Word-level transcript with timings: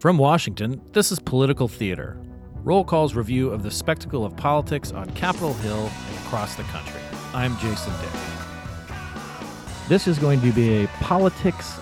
From 0.00 0.16
Washington, 0.16 0.80
this 0.92 1.10
is 1.10 1.18
Political 1.18 1.66
Theater, 1.66 2.16
Roll 2.62 2.84
Call's 2.84 3.16
review 3.16 3.50
of 3.50 3.64
the 3.64 3.70
spectacle 3.72 4.24
of 4.24 4.36
politics 4.36 4.92
on 4.92 5.10
Capitol 5.10 5.54
Hill 5.54 5.90
and 5.90 6.18
across 6.18 6.54
the 6.54 6.62
country. 6.64 7.00
I'm 7.34 7.58
Jason 7.58 7.92
Dick. 8.00 8.10
This 9.88 10.06
is 10.06 10.20
going 10.20 10.40
to 10.42 10.52
be 10.52 10.84
a 10.84 10.86
politics 11.00 11.80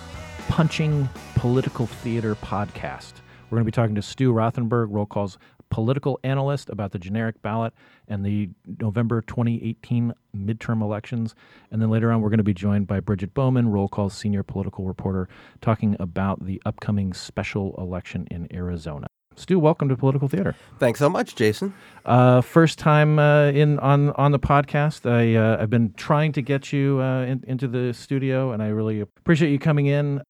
punching 0.48 1.10
political 1.34 1.84
theater 1.86 2.34
podcast. 2.36 3.12
We're 3.50 3.56
going 3.56 3.66
to 3.66 3.70
be 3.70 3.72
talking 3.72 3.94
to 3.96 4.02
Stu 4.02 4.32
Rothenberg, 4.32 4.86
Roll 4.88 5.04
Call's 5.04 5.36
political 5.70 6.18
analyst, 6.24 6.68
about 6.70 6.92
the 6.92 6.98
generic 6.98 7.40
ballot 7.42 7.72
and 8.08 8.24
the 8.24 8.50
November 8.80 9.22
2018 9.22 10.12
midterm 10.36 10.82
elections. 10.82 11.34
And 11.70 11.80
then 11.80 11.90
later 11.90 12.12
on, 12.12 12.20
we're 12.20 12.30
going 12.30 12.38
to 12.38 12.44
be 12.44 12.54
joined 12.54 12.86
by 12.86 13.00
Bridget 13.00 13.34
Bowman, 13.34 13.68
Roll 13.68 13.88
Call's 13.88 14.14
senior 14.14 14.42
political 14.42 14.84
reporter, 14.84 15.28
talking 15.60 15.96
about 15.98 16.44
the 16.44 16.60
upcoming 16.64 17.12
special 17.12 17.74
election 17.78 18.26
in 18.30 18.48
Arizona. 18.52 19.06
Stu, 19.38 19.58
welcome 19.58 19.90
to 19.90 19.96
Political 19.96 20.28
Theater. 20.28 20.54
Thanks 20.78 20.98
so 20.98 21.10
much, 21.10 21.34
Jason. 21.36 21.74
Uh, 22.06 22.40
first 22.40 22.78
time 22.78 23.18
uh, 23.18 23.48
in 23.48 23.78
on 23.80 24.10
on 24.12 24.32
the 24.32 24.38
podcast. 24.38 25.08
I 25.08 25.34
uh, 25.36 25.62
I've 25.62 25.68
been 25.68 25.92
trying 25.92 26.32
to 26.32 26.42
get 26.42 26.72
you 26.72 27.00
uh, 27.02 27.22
in, 27.22 27.44
into 27.46 27.68
the 27.68 27.92
studio, 27.92 28.52
and 28.52 28.62
I 28.62 28.68
really 28.68 29.00
appreciate 29.00 29.50
you 29.50 29.58
coming 29.58 29.86
in. 29.86 30.22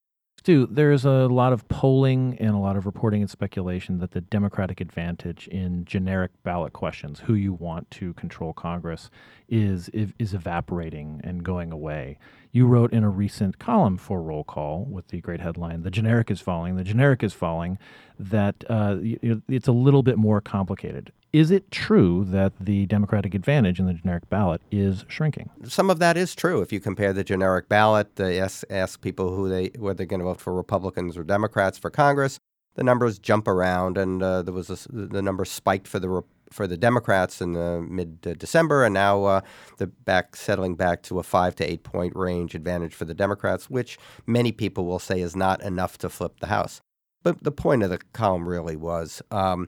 Stu, 0.47 0.65
there's 0.65 1.03
a 1.03 1.27
lot 1.27 1.51
of 1.51 1.67
polling 1.67 2.37
and 2.39 2.51
a 2.51 2.57
lot 2.57 2.77
of 2.77 2.85
reporting 2.85 3.19
and 3.19 3.29
speculation 3.29 3.97
that 3.97 4.11
the 4.11 4.21
Democratic 4.21 4.79
advantage 4.79 5.49
in 5.49 5.83
generic 5.83 6.31
ballot 6.43 6.71
questions, 6.71 7.19
who 7.19 7.33
you 7.33 7.51
want 7.51 7.91
to 7.91 8.13
control 8.13 8.53
Congress, 8.53 9.09
is 9.49 9.89
is 9.89 10.33
evaporating 10.33 11.19
and 11.21 11.43
going 11.43 11.73
away. 11.73 12.17
You 12.51 12.65
wrote 12.65 12.93
in 12.93 13.03
a 13.03 13.09
recent 13.09 13.59
column 13.59 13.97
for 13.97 14.21
Roll 14.21 14.43
Call 14.43 14.85
with 14.85 15.09
the 15.09 15.21
great 15.21 15.41
headline, 15.41 15.83
The 15.83 15.91
Generic 15.91 16.31
is 16.31 16.41
Falling, 16.41 16.75
The 16.75 16.83
Generic 16.83 17.23
is 17.23 17.33
Falling, 17.33 17.77
that 18.19 18.63
uh, 18.69 18.97
it's 19.01 19.67
a 19.67 19.71
little 19.71 20.03
bit 20.03 20.17
more 20.17 20.41
complicated. 20.41 21.11
Is 21.33 21.51
it 21.51 21.69
true 21.71 22.23
that 22.29 22.53
the 22.59 22.85
Democratic 22.85 23.35
advantage 23.35 23.79
in 23.79 23.85
the 23.85 23.93
generic 23.93 24.29
ballot 24.29 24.61
is 24.71 25.03
shrinking? 25.07 25.49
Some 25.65 25.89
of 25.89 25.99
that 25.99 26.15
is 26.15 26.33
true. 26.33 26.61
If 26.61 26.71
you 26.71 26.79
compare 26.79 27.11
the 27.11 27.23
generic 27.23 27.67
ballot, 27.67 28.15
they 28.15 28.39
ask, 28.39 28.63
ask 28.69 29.01
people 29.01 29.35
who 29.35 29.49
they 29.49 29.71
whether 29.77 29.97
they're 29.97 30.05
going 30.05 30.21
to 30.21 30.25
vote 30.25 30.39
for 30.39 30.53
Republicans 30.53 31.17
or 31.17 31.23
Democrats 31.23 31.77
for 31.77 31.89
Congress. 31.89 32.39
The 32.75 32.83
numbers 32.83 33.19
jump 33.19 33.47
around, 33.47 33.97
and 33.97 34.23
uh, 34.23 34.43
there 34.43 34.53
was 34.53 34.69
a, 34.69 34.77
the 34.91 35.21
number 35.21 35.45
spiked 35.45 35.87
for 35.87 35.99
the 35.99 36.23
for 36.51 36.67
the 36.67 36.77
Democrats 36.77 37.41
in 37.41 37.53
the 37.53 37.85
mid 37.87 38.21
December, 38.21 38.83
and 38.83 38.93
now 38.93 39.23
uh, 39.25 39.41
the 39.77 39.87
back 39.87 40.35
settling 40.35 40.75
back 40.75 41.03
to 41.03 41.19
a 41.19 41.23
five 41.23 41.55
to 41.55 41.69
eight 41.69 41.83
point 41.83 42.15
range 42.15 42.55
advantage 42.55 42.93
for 42.93 43.05
the 43.05 43.13
Democrats, 43.13 43.69
which 43.69 43.97
many 44.25 44.51
people 44.51 44.85
will 44.85 44.99
say 44.99 45.19
is 45.21 45.35
not 45.35 45.61
enough 45.61 45.97
to 45.99 46.09
flip 46.09 46.39
the 46.39 46.47
House. 46.47 46.81
But 47.23 47.43
the 47.43 47.51
point 47.51 47.83
of 47.83 47.89
the 47.89 47.99
column 48.13 48.47
really 48.47 48.75
was 48.75 49.21
um, 49.31 49.67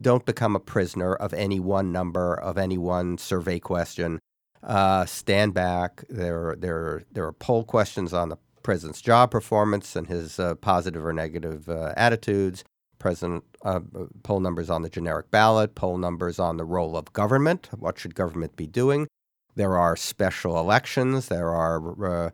don't 0.00 0.26
become 0.26 0.56
a 0.56 0.60
prisoner 0.60 1.14
of 1.14 1.32
any 1.32 1.60
one 1.60 1.92
number, 1.92 2.34
of 2.34 2.58
any 2.58 2.78
one 2.78 3.18
survey 3.18 3.58
question. 3.58 4.20
Uh, 4.62 5.06
stand 5.06 5.54
back. 5.54 6.04
There, 6.08 6.56
there, 6.58 7.02
there 7.12 7.24
are 7.24 7.32
poll 7.32 7.64
questions 7.64 8.12
on 8.12 8.30
the 8.30 8.36
president's 8.62 9.00
job 9.00 9.30
performance 9.30 9.94
and 9.94 10.08
his 10.08 10.40
uh, 10.40 10.56
positive 10.56 11.04
or 11.04 11.12
negative 11.12 11.68
uh, 11.68 11.92
attitudes. 11.96 12.64
President 12.98 13.44
uh, 13.62 13.80
poll 14.22 14.40
numbers 14.40 14.70
on 14.70 14.82
the 14.82 14.88
generic 14.88 15.30
ballot, 15.30 15.74
poll 15.74 15.98
numbers 15.98 16.38
on 16.38 16.56
the 16.56 16.64
role 16.64 16.96
of 16.96 17.12
government. 17.12 17.68
What 17.78 17.98
should 17.98 18.14
government 18.14 18.56
be 18.56 18.66
doing? 18.66 19.06
There 19.54 19.76
are 19.76 19.96
special 19.96 20.58
elections. 20.58 21.28
There 21.28 21.50
are 21.50 22.26
uh, 22.26 22.30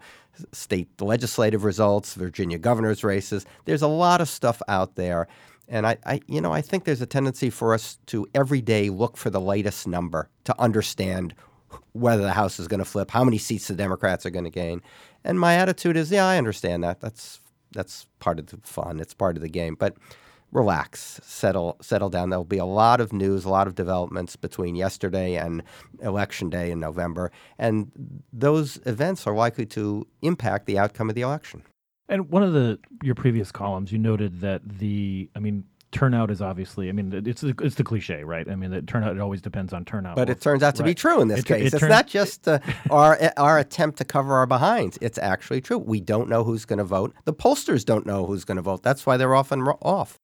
state 0.52 1.00
legislative 1.00 1.64
results, 1.64 2.14
Virginia 2.14 2.58
governor's 2.58 3.04
races. 3.04 3.46
There's 3.64 3.82
a 3.82 3.88
lot 3.88 4.20
of 4.20 4.28
stuff 4.28 4.60
out 4.68 4.96
there 4.96 5.28
and 5.68 5.86
I, 5.86 5.96
I, 6.04 6.20
you 6.26 6.40
know, 6.40 6.52
I 6.52 6.60
think 6.60 6.84
there's 6.84 7.00
a 7.00 7.06
tendency 7.06 7.48
for 7.48 7.72
us 7.72 7.98
to 8.06 8.26
every 8.34 8.60
day 8.60 8.90
look 8.90 9.16
for 9.16 9.30
the 9.30 9.40
latest 9.40 9.86
number 9.86 10.28
to 10.44 10.60
understand 10.60 11.34
whether 11.92 12.22
the 12.22 12.32
House 12.32 12.58
is 12.58 12.68
going 12.68 12.80
to 12.80 12.84
flip, 12.84 13.10
how 13.10 13.24
many 13.24 13.38
seats 13.38 13.68
the 13.68 13.74
Democrats 13.74 14.26
are 14.26 14.30
going 14.30 14.44
to 14.44 14.50
gain. 14.50 14.82
And 15.24 15.38
my 15.38 15.54
attitude 15.54 15.96
is, 15.96 16.10
yeah, 16.10 16.26
I 16.26 16.36
understand 16.36 16.84
that. 16.84 17.00
That's 17.00 17.40
that's 17.72 18.06
part 18.20 18.38
of 18.38 18.46
the 18.48 18.58
fun. 18.58 19.00
It's 19.00 19.14
part 19.14 19.36
of 19.36 19.42
the 19.42 19.48
game. 19.48 19.76
But 19.78 19.96
relax, 20.52 21.20
settle, 21.24 21.76
settle 21.80 22.10
down. 22.10 22.30
There'll 22.30 22.44
be 22.44 22.58
a 22.58 22.64
lot 22.64 23.00
of 23.00 23.12
news, 23.12 23.44
a 23.44 23.48
lot 23.48 23.66
of 23.66 23.74
developments 23.74 24.36
between 24.36 24.74
yesterday 24.74 25.36
and 25.36 25.62
election 26.00 26.50
day 26.50 26.70
in 26.70 26.78
November, 26.78 27.32
and 27.58 27.90
those 28.32 28.78
events 28.86 29.26
are 29.26 29.34
likely 29.34 29.66
to 29.66 30.06
impact 30.20 30.66
the 30.66 30.78
outcome 30.78 31.08
of 31.08 31.14
the 31.14 31.22
election. 31.22 31.62
And 32.08 32.30
one 32.30 32.42
of 32.42 32.52
the 32.52 32.78
your 33.02 33.14
previous 33.14 33.50
columns, 33.50 33.90
you 33.90 33.98
noted 33.98 34.40
that 34.40 34.60
the, 34.78 35.30
I 35.34 35.38
mean, 35.38 35.64
turnout 35.92 36.30
is 36.30 36.42
obviously, 36.42 36.88
I 36.88 36.92
mean, 36.92 37.12
it's 37.26 37.42
the, 37.42 37.54
it's 37.62 37.76
the 37.76 37.84
cliche, 37.84 38.24
right? 38.24 38.48
I 38.48 38.56
mean, 38.56 38.70
the 38.70 38.82
turnout 38.82 39.14
it 39.14 39.20
always 39.20 39.40
depends 39.40 39.72
on 39.72 39.84
turnout. 39.84 40.16
But 40.16 40.28
it 40.28 40.40
turns 40.40 40.62
out 40.62 40.74
to 40.76 40.82
right. 40.82 40.90
be 40.90 40.94
true 40.94 41.20
in 41.20 41.28
this 41.28 41.40
it, 41.40 41.46
case. 41.46 41.72
It 41.72 41.74
it's 41.74 41.82
not 41.84 42.06
just 42.06 42.48
uh, 42.48 42.58
our 42.90 43.18
our 43.36 43.58
attempt 43.58 43.98
to 43.98 44.04
cover 44.04 44.34
our 44.34 44.46
behinds. 44.46 44.98
It's 45.00 45.18
actually 45.18 45.60
true. 45.60 45.78
We 45.78 46.00
don't 46.00 46.28
know 46.28 46.42
who's 46.42 46.64
going 46.64 46.78
to 46.78 46.84
vote. 46.84 47.14
The 47.24 47.34
pollsters 47.34 47.84
don't 47.84 48.06
know 48.06 48.26
who's 48.26 48.44
going 48.44 48.56
to 48.56 48.62
vote. 48.62 48.82
That's 48.82 49.06
why 49.06 49.16
they're 49.16 49.34
often 49.34 49.62
off. 49.62 50.18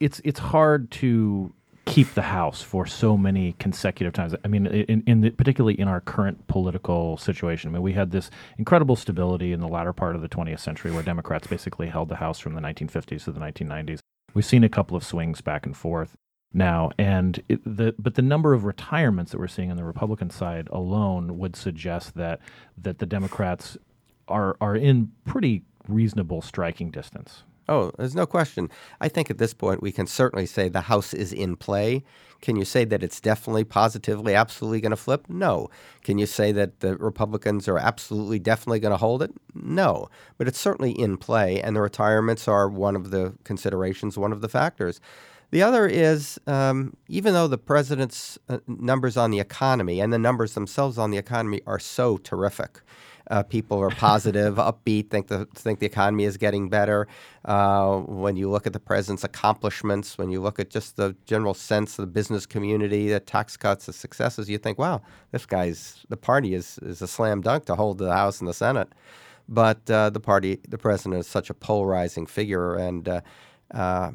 It's 0.00 0.20
it's 0.24 0.40
hard 0.40 0.90
to 0.92 1.52
keep 1.86 2.14
the 2.14 2.22
House 2.22 2.62
for 2.62 2.86
so 2.86 3.16
many 3.16 3.54
consecutive 3.58 4.12
times. 4.12 4.34
I 4.44 4.48
mean, 4.48 4.66
in, 4.66 5.02
in 5.06 5.20
the, 5.22 5.30
particularly 5.30 5.78
in 5.78 5.88
our 5.88 6.00
current 6.00 6.46
political 6.46 7.16
situation. 7.16 7.70
I 7.70 7.72
mean, 7.72 7.82
we 7.82 7.92
had 7.92 8.10
this 8.12 8.30
incredible 8.58 8.96
stability 8.96 9.52
in 9.52 9.60
the 9.60 9.68
latter 9.68 9.92
part 9.92 10.14
of 10.14 10.22
the 10.22 10.28
20th 10.28 10.60
century 10.60 10.92
where 10.92 11.02
Democrats 11.02 11.46
basically 11.46 11.88
held 11.88 12.08
the 12.08 12.16
House 12.16 12.38
from 12.38 12.54
the 12.54 12.60
1950s 12.60 13.24
to 13.24 13.32
the 13.32 13.40
1990s. 13.40 13.98
We've 14.34 14.44
seen 14.44 14.62
a 14.62 14.68
couple 14.68 14.96
of 14.96 15.04
swings 15.04 15.40
back 15.40 15.66
and 15.66 15.76
forth 15.76 16.16
now, 16.52 16.90
and 16.98 17.42
it, 17.48 17.60
the 17.64 17.94
but 17.98 18.14
the 18.14 18.22
number 18.22 18.54
of 18.54 18.64
retirements 18.64 19.32
that 19.32 19.38
we're 19.38 19.48
seeing 19.48 19.70
on 19.70 19.76
the 19.76 19.84
Republican 19.84 20.30
side 20.30 20.68
alone 20.70 21.38
would 21.38 21.56
suggest 21.56 22.14
that 22.16 22.40
that 22.78 22.98
the 22.98 23.06
Democrats 23.06 23.76
are 24.28 24.56
are 24.60 24.76
in 24.76 25.12
pretty 25.24 25.62
reasonable 25.88 26.42
striking 26.42 26.90
distance. 26.90 27.44
Oh, 27.70 27.92
there's 27.96 28.16
no 28.16 28.26
question. 28.26 28.68
I 29.00 29.08
think 29.08 29.30
at 29.30 29.38
this 29.38 29.54
point 29.54 29.80
we 29.80 29.92
can 29.92 30.08
certainly 30.08 30.44
say 30.44 30.68
the 30.68 30.82
House 30.82 31.14
is 31.14 31.32
in 31.32 31.54
play. 31.54 32.02
Can 32.42 32.56
you 32.56 32.64
say 32.64 32.84
that 32.84 33.04
it's 33.04 33.20
definitely, 33.20 33.62
positively, 33.62 34.34
absolutely 34.34 34.80
going 34.80 34.90
to 34.90 34.96
flip? 34.96 35.26
No. 35.28 35.70
Can 36.02 36.18
you 36.18 36.26
say 36.26 36.50
that 36.50 36.80
the 36.80 36.96
Republicans 36.96 37.68
are 37.68 37.78
absolutely, 37.78 38.40
definitely 38.40 38.80
going 38.80 38.90
to 38.90 38.96
hold 38.96 39.22
it? 39.22 39.30
No. 39.54 40.08
But 40.36 40.48
it's 40.48 40.58
certainly 40.58 40.90
in 40.90 41.16
play, 41.16 41.62
and 41.62 41.76
the 41.76 41.80
retirements 41.80 42.48
are 42.48 42.68
one 42.68 42.96
of 42.96 43.12
the 43.12 43.34
considerations, 43.44 44.18
one 44.18 44.32
of 44.32 44.40
the 44.40 44.48
factors. 44.48 45.00
The 45.52 45.62
other 45.62 45.86
is 45.86 46.40
um, 46.48 46.96
even 47.08 47.34
though 47.34 47.48
the 47.48 47.58
president's 47.58 48.36
uh, 48.48 48.58
numbers 48.66 49.16
on 49.16 49.30
the 49.30 49.38
economy 49.38 50.00
and 50.00 50.12
the 50.12 50.18
numbers 50.18 50.54
themselves 50.54 50.98
on 50.98 51.10
the 51.12 51.18
economy 51.18 51.60
are 51.66 51.78
so 51.78 52.18
terrific, 52.18 52.80
uh, 53.30 53.44
people 53.44 53.78
are 53.78 53.90
positive, 53.90 54.54
upbeat, 54.56 55.08
think 55.08 55.28
the 55.28 55.46
think 55.54 55.78
the 55.78 55.86
economy 55.86 56.24
is 56.24 56.36
getting 56.36 56.68
better. 56.68 57.06
Uh, 57.44 57.98
when 57.98 58.36
you 58.36 58.50
look 58.50 58.66
at 58.66 58.72
the 58.72 58.80
president's 58.80 59.24
accomplishments, 59.24 60.18
when 60.18 60.30
you 60.30 60.40
look 60.40 60.58
at 60.58 60.68
just 60.68 60.96
the 60.96 61.16
general 61.26 61.54
sense 61.54 61.98
of 61.98 62.02
the 62.02 62.10
business 62.10 62.44
community, 62.44 63.08
the 63.08 63.20
tax 63.20 63.56
cuts, 63.56 63.86
the 63.86 63.92
successes, 63.92 64.50
you 64.50 64.58
think, 64.58 64.78
wow, 64.78 65.00
this 65.30 65.46
guy's 65.46 66.04
the 66.08 66.16
party 66.16 66.54
is 66.54 66.78
is 66.82 67.00
a 67.00 67.06
slam 67.08 67.40
dunk 67.40 67.64
to 67.66 67.76
hold 67.76 67.98
the 67.98 68.12
House 68.12 68.40
and 68.40 68.48
the 68.48 68.54
Senate. 68.54 68.88
But 69.48 69.90
uh, 69.90 70.10
the 70.10 70.20
party, 70.20 70.60
the 70.68 70.78
president 70.78 71.20
is 71.20 71.26
such 71.26 71.50
a 71.50 71.54
polarizing 71.54 72.26
figure, 72.26 72.74
and 72.76 73.08
uh, 73.08 73.20
uh, 73.72 74.10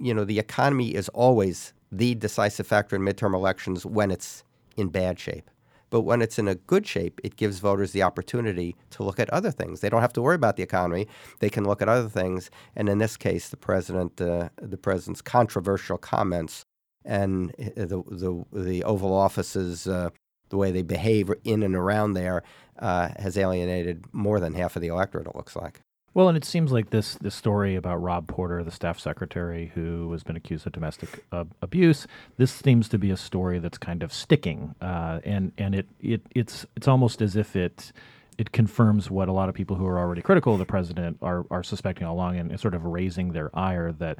you 0.00 0.14
know 0.14 0.24
the 0.24 0.38
economy 0.38 0.94
is 0.94 1.08
always 1.10 1.74
the 1.92 2.14
decisive 2.14 2.66
factor 2.66 2.96
in 2.96 3.02
midterm 3.02 3.34
elections 3.34 3.86
when 3.86 4.10
it's 4.10 4.42
in 4.76 4.88
bad 4.88 5.18
shape. 5.20 5.48
But 5.94 6.00
when 6.00 6.22
it's 6.22 6.40
in 6.40 6.48
a 6.48 6.56
good 6.56 6.88
shape, 6.88 7.20
it 7.22 7.36
gives 7.36 7.60
voters 7.60 7.92
the 7.92 8.02
opportunity 8.02 8.74
to 8.90 9.04
look 9.04 9.20
at 9.20 9.30
other 9.30 9.52
things. 9.52 9.78
They 9.78 9.88
don't 9.88 10.00
have 10.00 10.12
to 10.14 10.22
worry 10.22 10.34
about 10.34 10.56
the 10.56 10.64
economy; 10.64 11.06
they 11.38 11.48
can 11.48 11.64
look 11.64 11.80
at 11.80 11.88
other 11.88 12.08
things. 12.08 12.50
And 12.74 12.88
in 12.88 12.98
this 12.98 13.16
case, 13.16 13.48
the 13.48 13.56
president, 13.56 14.20
uh, 14.20 14.48
the 14.60 14.76
president's 14.76 15.22
controversial 15.22 15.96
comments 15.96 16.64
and 17.04 17.52
uh, 17.60 17.84
the 17.84 18.02
the, 18.10 18.44
the 18.52 18.82
Oval 18.82 19.14
Office's 19.14 19.86
uh, 19.86 20.10
the 20.48 20.56
way 20.56 20.72
they 20.72 20.82
behave 20.82 21.30
in 21.44 21.62
and 21.62 21.76
around 21.76 22.14
there 22.14 22.42
uh, 22.80 23.10
has 23.20 23.38
alienated 23.38 24.04
more 24.12 24.40
than 24.40 24.54
half 24.54 24.74
of 24.74 24.82
the 24.82 24.88
electorate. 24.88 25.28
It 25.28 25.36
looks 25.36 25.54
like. 25.54 25.80
Well, 26.14 26.28
and 26.28 26.36
it 26.36 26.44
seems 26.44 26.70
like 26.70 26.90
this 26.90 27.16
this 27.16 27.34
story 27.34 27.74
about 27.74 28.00
Rob 28.00 28.28
Porter, 28.28 28.62
the 28.62 28.70
staff 28.70 29.00
secretary 29.00 29.72
who 29.74 30.10
has 30.12 30.22
been 30.22 30.36
accused 30.36 30.64
of 30.64 30.72
domestic 30.72 31.24
uh, 31.32 31.44
abuse, 31.60 32.06
this 32.36 32.52
seems 32.52 32.88
to 32.90 32.98
be 32.98 33.10
a 33.10 33.16
story 33.16 33.58
that's 33.58 33.78
kind 33.78 34.02
of 34.04 34.12
sticking, 34.12 34.76
uh, 34.80 35.18
and 35.24 35.50
and 35.58 35.74
it, 35.74 35.88
it 36.00 36.22
it's 36.32 36.66
it's 36.76 36.86
almost 36.86 37.20
as 37.20 37.34
if 37.34 37.56
it 37.56 37.92
it 38.38 38.52
confirms 38.52 39.10
what 39.10 39.28
a 39.28 39.32
lot 39.32 39.48
of 39.48 39.56
people 39.56 39.74
who 39.74 39.86
are 39.86 39.98
already 39.98 40.22
critical 40.22 40.52
of 40.52 40.60
the 40.60 40.64
president 40.64 41.18
are 41.20 41.46
are 41.50 41.64
suspecting 41.64 42.06
all 42.06 42.14
along, 42.14 42.38
and 42.38 42.60
sort 42.60 42.74
of 42.74 42.84
raising 42.84 43.32
their 43.32 43.50
ire 43.58 43.90
that 43.90 44.18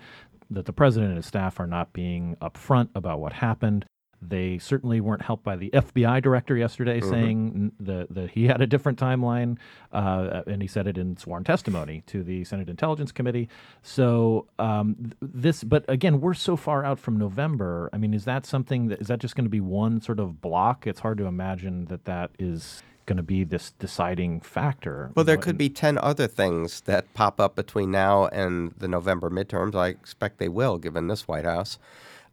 that 0.50 0.66
the 0.66 0.72
president 0.72 1.10
and 1.10 1.16
his 1.16 1.26
staff 1.26 1.60
are 1.60 1.66
not 1.66 1.92
being 1.92 2.36
upfront 2.42 2.88
about 2.96 3.20
what 3.20 3.32
happened 3.34 3.86
They 4.26 4.58
certainly 4.58 5.00
weren't 5.00 5.22
helped 5.22 5.44
by 5.44 5.56
the 5.56 5.70
FBI 5.72 6.20
director 6.20 6.56
yesterday 6.56 7.00
Mhm. 7.00 7.10
saying 7.10 7.72
that 7.80 8.14
that 8.14 8.30
he 8.30 8.46
had 8.46 8.60
a 8.60 8.66
different 8.66 8.98
timeline, 8.98 9.58
uh, 9.92 10.42
and 10.46 10.62
he 10.62 10.68
said 10.68 10.86
it 10.86 10.96
in 10.96 11.16
sworn 11.16 11.44
testimony 11.44 12.02
to 12.06 12.22
the 12.22 12.44
Senate 12.44 12.68
Intelligence 12.68 13.12
Committee. 13.12 13.48
So 13.82 14.46
um, 14.58 15.12
this, 15.20 15.62
but 15.64 15.84
again, 15.88 16.20
we're 16.20 16.34
so 16.34 16.56
far 16.56 16.84
out 16.84 16.98
from 16.98 17.18
November. 17.18 17.90
I 17.92 17.98
mean, 17.98 18.14
is 18.14 18.24
that 18.24 18.46
something 18.46 18.88
that 18.88 19.00
is 19.00 19.08
that 19.08 19.18
just 19.18 19.36
going 19.36 19.44
to 19.44 19.50
be 19.50 19.60
one 19.60 20.00
sort 20.00 20.18
of 20.20 20.40
block? 20.40 20.86
It's 20.86 21.00
hard 21.00 21.18
to 21.18 21.26
imagine 21.26 21.86
that 21.86 22.04
that 22.06 22.30
is 22.38 22.82
going 23.06 23.18
to 23.18 23.22
be 23.22 23.44
this 23.44 23.72
deciding 23.72 24.40
factor. 24.40 25.10
Well, 25.14 25.26
there 25.26 25.36
could 25.36 25.58
be 25.58 25.68
10 25.68 25.98
other 25.98 26.26
things 26.26 26.80
that 26.82 27.12
pop 27.12 27.38
up 27.38 27.54
between 27.54 27.90
now 27.90 28.28
and 28.28 28.72
the 28.78 28.88
November 28.88 29.28
midterms. 29.28 29.74
I 29.74 29.88
expect 29.88 30.38
they 30.38 30.48
will, 30.48 30.78
given 30.78 31.08
this 31.08 31.28
White 31.28 31.44
House. 31.44 31.78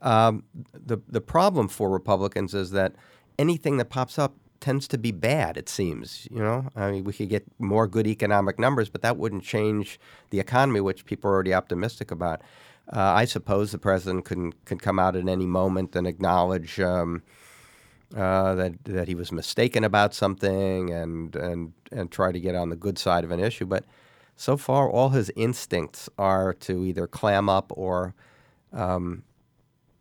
Um, 0.01 0.43
the, 0.73 0.97
the 1.07 1.21
problem 1.21 1.67
for 1.67 1.89
Republicans 1.89 2.53
is 2.53 2.71
that 2.71 2.95
anything 3.37 3.77
that 3.77 3.89
pops 3.89 4.17
up 4.17 4.35
tends 4.59 4.87
to 4.89 4.97
be 4.97 5.11
bad, 5.11 5.57
it 5.57 5.69
seems. 5.69 6.27
You 6.31 6.39
know, 6.39 6.69
I 6.75 6.91
mean, 6.91 7.03
we 7.03 7.13
could 7.13 7.29
get 7.29 7.45
more 7.59 7.87
good 7.87 8.07
economic 8.07 8.59
numbers, 8.59 8.89
but 8.89 9.01
that 9.01 9.17
wouldn't 9.17 9.43
change 9.43 9.99
the 10.29 10.39
economy, 10.39 10.81
which 10.81 11.05
people 11.05 11.29
are 11.29 11.33
already 11.33 11.53
optimistic 11.53 12.11
about. 12.11 12.41
Uh, 12.91 12.99
I 12.99 13.25
suppose 13.25 13.71
the 13.71 13.77
president 13.77 14.25
can, 14.25 14.53
can 14.65 14.77
come 14.77 14.99
out 14.99 15.15
at 15.15 15.27
any 15.27 15.45
moment 15.45 15.95
and 15.95 16.07
acknowledge. 16.07 16.79
Um, 16.79 17.23
uh, 18.15 18.55
that 18.55 18.83
that 18.83 19.07
he 19.07 19.15
was 19.15 19.31
mistaken 19.31 19.85
about 19.85 20.13
something 20.13 20.89
and 20.89 21.33
and 21.33 21.71
and 21.93 22.11
try 22.11 22.29
to 22.29 22.41
get 22.41 22.55
on 22.55 22.69
the 22.69 22.75
good 22.75 22.99
side 22.99 23.23
of 23.23 23.31
an 23.31 23.39
issue. 23.39 23.65
But 23.65 23.85
so 24.35 24.57
far, 24.57 24.89
all 24.89 25.09
his 25.09 25.31
instincts 25.35 26.09
are 26.17 26.53
to 26.55 26.83
either 26.83 27.05
clam 27.05 27.47
up 27.47 27.71
or, 27.75 28.15
um, 28.73 29.23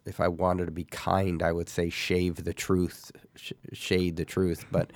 if 0.06 0.20
I 0.20 0.28
wanted 0.28 0.66
to 0.66 0.72
be 0.72 0.84
kind, 0.84 1.42
I 1.42 1.52
would 1.52 1.68
say 1.68 1.90
shave 1.90 2.44
the 2.44 2.54
truth, 2.54 3.12
sh- 3.36 3.52
shade 3.72 4.16
the 4.16 4.24
truth. 4.24 4.64
But 4.70 4.92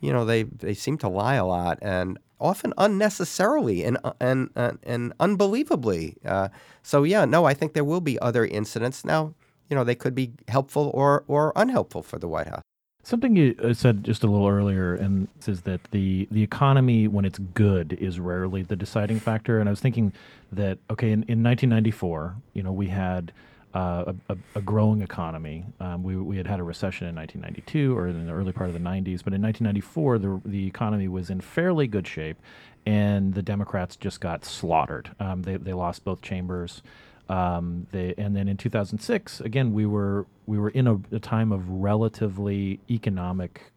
you 0.00 0.12
know, 0.12 0.24
they 0.24 0.44
they 0.44 0.74
seem 0.74 0.98
to 0.98 1.08
lie 1.08 1.34
a 1.34 1.46
lot 1.46 1.78
and 1.82 2.18
often 2.40 2.74
unnecessarily 2.78 3.84
and 3.84 3.98
uh, 4.04 4.12
and 4.20 4.50
and, 4.56 4.78
and 4.82 5.12
unbelievably. 5.20 6.16
Uh, 6.24 6.48
so 6.82 7.02
yeah, 7.02 7.24
no, 7.24 7.44
I 7.44 7.54
think 7.54 7.72
there 7.72 7.84
will 7.84 8.00
be 8.00 8.18
other 8.18 8.44
incidents 8.44 9.04
now 9.04 9.34
you 9.72 9.76
know, 9.76 9.84
they 9.84 9.94
could 9.94 10.14
be 10.14 10.32
helpful 10.48 10.90
or, 10.92 11.24
or 11.28 11.50
unhelpful 11.56 12.02
for 12.02 12.18
the 12.18 12.28
White 12.28 12.46
House. 12.46 12.60
Something 13.04 13.34
you 13.34 13.56
uh, 13.64 13.72
said 13.72 14.04
just 14.04 14.22
a 14.22 14.26
little 14.26 14.46
earlier, 14.46 14.94
and 14.94 15.28
is 15.46 15.62
that 15.62 15.80
the 15.92 16.28
the 16.30 16.42
economy, 16.42 17.08
when 17.08 17.24
it's 17.24 17.38
good, 17.38 17.94
is 17.94 18.20
rarely 18.20 18.62
the 18.62 18.76
deciding 18.76 19.18
factor. 19.18 19.58
And 19.58 19.70
I 19.70 19.72
was 19.72 19.80
thinking 19.80 20.12
that 20.52 20.76
okay, 20.90 21.06
in, 21.06 21.22
in 21.22 21.42
1994, 21.42 22.36
you 22.52 22.62
know, 22.62 22.70
we 22.70 22.88
had 22.88 23.32
uh, 23.74 24.12
a, 24.28 24.36
a, 24.54 24.60
growing 24.60 25.02
economy. 25.02 25.64
Um, 25.80 26.02
we 26.02 26.16
we 26.16 26.36
had 26.36 26.46
had 26.46 26.60
a 26.60 26.62
recession 26.62 27.08
in 27.08 27.14
1992 27.14 27.96
or 27.96 28.08
in 28.08 28.26
the 28.26 28.32
early 28.32 28.52
part 28.52 28.68
of 28.68 28.74
the 28.74 28.80
90s, 28.80 29.24
but 29.24 29.32
in 29.32 29.40
1994, 29.40 30.18
the 30.18 30.40
the 30.44 30.66
economy 30.66 31.08
was 31.08 31.30
in 31.30 31.40
fairly 31.40 31.86
good 31.86 32.06
shape, 32.06 32.36
and 32.84 33.34
the 33.34 33.42
Democrats 33.42 33.96
just 33.96 34.20
got 34.20 34.44
slaughtered. 34.44 35.10
Um, 35.18 35.42
they 35.42 35.56
they 35.56 35.72
lost 35.72 36.04
both 36.04 36.20
chambers. 36.20 36.82
Um, 37.28 37.86
they, 37.92 38.14
and 38.18 38.36
then 38.36 38.46
in 38.48 38.58
2006, 38.58 39.40
again, 39.40 39.72
we 39.72 39.86
were 39.86 40.26
we 40.46 40.58
were 40.58 40.70
in 40.70 40.86
a, 40.86 41.00
a 41.12 41.18
time 41.18 41.50
of 41.50 41.68
relatively 41.68 42.80
economic 42.90 43.71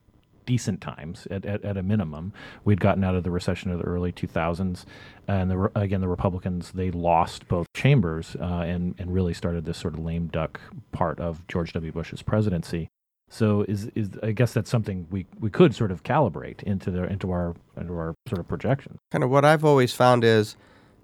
decent 0.46 0.82
times 0.82 1.28
at, 1.32 1.46
at, 1.46 1.64
at 1.64 1.78
a 1.78 1.84
minimum. 1.84 2.34
We'd 2.64 2.80
gotten 2.80 3.04
out 3.04 3.16
of 3.16 3.24
the 3.24 3.32
recession 3.32 3.72
of 3.72 3.80
the 3.80 3.86
early 3.86 4.12
2000s, 4.12 4.86
and 5.28 5.52
the, 5.52 5.72
again, 5.76 6.02
the 6.02 6.08
Republicans 6.08 6.72
they 6.72 6.92
lost 6.92 7.48
both 7.48 7.68
chambers 7.74 8.36
uh, 8.40 8.64
and 8.66 8.96
and 8.98 9.14
really 9.14 9.34
started 9.34 9.66
this 9.66 9.78
sort 9.78 9.94
of 9.94 10.00
lame 10.00 10.28
duck 10.28 10.60
part 10.92 11.20
of 11.20 11.46
George 11.48 11.74
W. 11.74 11.92
Bush's 11.92 12.22
presidency. 12.22 12.90
So 13.30 13.66
is 13.68 13.88
is 13.96 14.12
I 14.22 14.32
guess 14.32 14.54
that's 14.54 14.70
something 14.70 15.08
we, 15.10 15.26
we 15.40 15.50
could 15.50 15.74
sort 15.76 15.92
of 15.92 16.04
calibrate 16.04 16.62
into 16.64 16.92
the 16.92 17.04
into 17.06 17.32
our 17.32 17.56
into 17.76 17.94
our 17.94 18.14
sort 18.28 18.40
of 18.40 18.48
projections. 18.48 18.98
Kind 19.12 19.24
of 19.24 19.30
what 19.30 19.44
I've 19.44 19.66
always 19.66 19.94
found 19.94 20.24
is 20.24 20.56